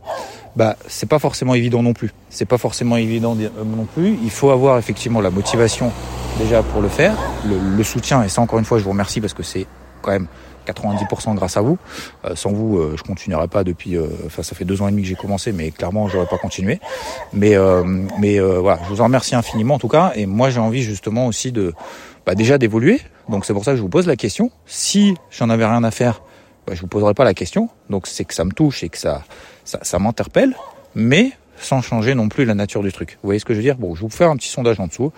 bah 0.57 0.77
c'est 0.89 1.07
pas 1.07 1.19
forcément 1.19 1.55
évident 1.55 1.83
non 1.83 1.93
plus. 1.93 2.11
C'est 2.31 2.47
pas 2.47 2.57
forcément 2.57 2.97
évident 2.97 3.37
euh, 3.39 3.51
non 3.65 3.85
plus. 3.85 4.17
Il 4.23 4.31
faut 4.31 4.49
avoir 4.49 4.79
effectivement 4.79 5.21
la 5.21 5.29
motivation 5.29 5.93
déjà 6.39 6.63
pour 6.63 6.81
le 6.81 6.89
faire, 6.89 7.15
le, 7.47 7.85
soutien 7.85 8.23
et 8.23 8.31
ça 8.31 8.41
encore 8.41 8.59
une 8.59 8.65
fois 8.65 8.79
je 8.79 8.85
vous 8.85 8.91
remercie 8.91 9.21
parce 9.21 9.35
que 9.35 9.43
c'est 9.43 9.67
quand 10.01 10.13
même 10.13 10.27
90% 10.67 11.35
grâce 11.35 11.59
à 11.59 11.61
vous. 11.61 11.77
Euh, 12.25 12.35
sans 12.35 12.51
vous, 12.51 12.79
euh, 12.79 12.95
je 12.97 13.03
continuerai 13.03 13.49
pas 13.49 13.63
depuis. 13.63 13.99
Enfin, 14.25 14.43
ça 14.43 14.55
fait 14.55 14.65
deux 14.65 14.81
ans 14.81 14.89
et 14.89 14.91
demi 14.91 15.03
que 15.03 15.09
j'ai 15.09 15.17
commencé, 15.17 15.53
mais 15.53 15.71
clairement, 15.71 16.09
j'aurais 16.09 16.25
pas 16.25 16.39
continué. 16.39 16.81
Mais, 17.35 17.57
mais 18.19 18.41
voilà, 18.41 18.81
je 18.85 18.89
vous 18.89 19.03
en 19.03 19.05
remercie 19.05 19.35
infiniment 19.35 19.75
en 19.75 19.79
tout 19.79 19.89
cas. 19.89 20.13
Et 20.15 20.25
moi, 20.25 20.49
j'ai 20.49 20.61
envie 20.61 20.83
justement 20.83 21.27
aussi 21.27 21.53
de, 21.53 21.75
bah, 22.25 22.35
déjà 22.35 22.57
d'évoluer. 22.57 23.03
Donc 23.29 23.45
c'est 23.45 23.53
pour 23.53 23.65
ça 23.65 23.73
que 23.73 23.77
je 23.77 23.83
vous 23.83 23.89
pose 23.89 24.07
la 24.07 24.17
question. 24.17 24.51
Si 24.67 25.15
j'en 25.31 25.51
avais 25.51 25.65
rien 25.65 25.85
à 25.85 25.91
faire, 25.91 26.23
bah, 26.67 26.75
je 26.75 26.81
vous 26.81 26.87
poserai 26.87 27.15
pas 27.15 27.25
la 27.25 27.35
question. 27.35 27.69
Donc 27.91 28.07
c'est 28.07 28.25
que 28.25 28.35
ça 28.35 28.45
me 28.45 28.53
touche 28.53 28.83
et 28.83 28.89
que 28.89 28.99
ça, 28.99 29.25
ça, 29.65 29.79
ça 29.83 29.99
m'interpelle, 29.99 30.55
mais 30.95 31.33
sans 31.57 31.83
changer 31.83 32.15
non 32.15 32.29
plus 32.29 32.45
la 32.45 32.55
nature 32.55 32.83
du 32.83 32.93
truc. 32.93 33.19
Vous 33.23 33.29
voyez 33.29 33.39
ce 33.39 33.45
que 33.45 33.55
je 33.55 33.59
veux 33.59 33.65
dire? 33.65 33.77
Bon, 33.77 33.95
je 33.95 34.01
vais 34.01 34.07
vous 34.07 34.15
faire 34.15 34.31
un 34.31 34.37
petit 34.37 34.49
sondage 34.49 34.81
en 34.81 34.87
dessous. 34.87 35.13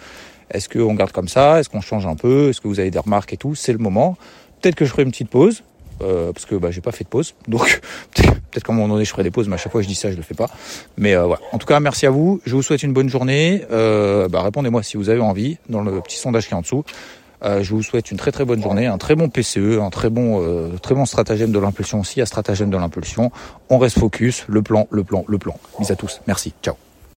Est-ce 0.51 0.69
qu'on 0.69 0.95
garde 0.95 1.12
comme 1.12 1.29
ça? 1.29 1.59
Est-ce 1.59 1.69
qu'on 1.69 1.81
change 1.81 2.07
un 2.07 2.14
peu? 2.14 2.51
Est-ce 2.51 2.61
que 2.61 2.69
vous 2.69 2.79
avez 2.79 2.90
des 2.90 2.99
remarques 2.99 3.33
et 3.33 3.37
tout? 3.37 3.55
C'est 3.55 3.73
le 3.73 3.79
moment. 3.79 4.16
Peut-être 4.61 4.77
que 4.77 4.85
je 4.85 4.90
ferai 4.90 5.03
une 5.03 5.11
petite 5.11 5.31
pause. 5.31 5.62
Euh, 6.03 6.31
parce 6.33 6.45
que 6.45 6.55
bah, 6.55 6.71
j'ai 6.71 6.83
pas 6.83 6.92
fait 6.92 7.05
de 7.05 7.09
pause, 7.09 7.35
donc 7.49 7.81
peut-être 8.14 8.64
qu'à 8.64 8.71
un 8.71 8.77
moment 8.77 8.88
donné 8.88 9.07
je 9.07 9.11
ferai 9.11 9.23
des 9.23 9.31
pauses, 9.31 9.49
mais 9.49 9.55
à 9.55 9.57
chaque 9.57 9.73
fois 9.73 9.81
je 9.81 9.88
dis 9.88 9.95
ça, 9.95 10.11
je 10.11 10.16
le 10.16 10.23
fais 10.23 10.35
pas. 10.35 10.51
Mais 10.99 11.14
euh, 11.14 11.25
voilà. 11.25 11.40
En 11.53 11.59
tout 11.59 11.66
cas, 11.66 11.81
merci 11.81 12.05
à 12.05 12.11
vous. 12.11 12.38
Je 12.45 12.55
vous 12.55 12.61
souhaite 12.61 12.83
une 12.83 12.92
bonne 12.92 13.09
journée. 13.09 13.64
Euh, 13.71 14.29
bah, 14.29 14.42
répondez-moi 14.42 14.83
si 14.83 14.99
vous 14.99 15.09
avez 15.09 15.23
envie 15.23 15.57
dans 15.71 15.81
le 15.81 16.03
petit 16.03 16.19
sondage 16.19 16.49
qui 16.49 16.53
est 16.53 16.57
en 16.57 16.61
dessous. 16.61 16.85
Euh, 17.47 17.63
je 17.63 17.71
vous 17.71 17.83
souhaite 17.83 18.11
une 18.11 18.17
très 18.17 18.33
très 18.33 18.45
bonne 18.45 18.63
journée, 18.63 18.87
un 18.87 18.99
très 18.99 19.15
bon 19.15 19.29
PCE, 19.29 19.79
un 19.81 19.91
très 19.91 20.11
bon 20.11 20.43
euh, 20.43 20.77
très 20.83 20.95
stratagème 21.07 21.53
de 21.53 21.59
l'impulsion 21.59 22.01
aussi, 22.01 22.21
à 22.21 22.27
stratagème 22.27 22.71
de 22.71 22.77
l'impulsion. 22.77 23.31
On 23.71 23.79
reste 23.79 23.99
focus, 23.99 24.45
le 24.49 24.63
plan, 24.63 24.89
le 24.91 25.05
plan, 25.05 25.25
le 25.29 25.39
plan. 25.39 25.55
Bis 25.79 25.91
à 25.91 25.97
tous. 25.97 26.21
Merci. 26.27 26.53
Ciao. 26.63 26.75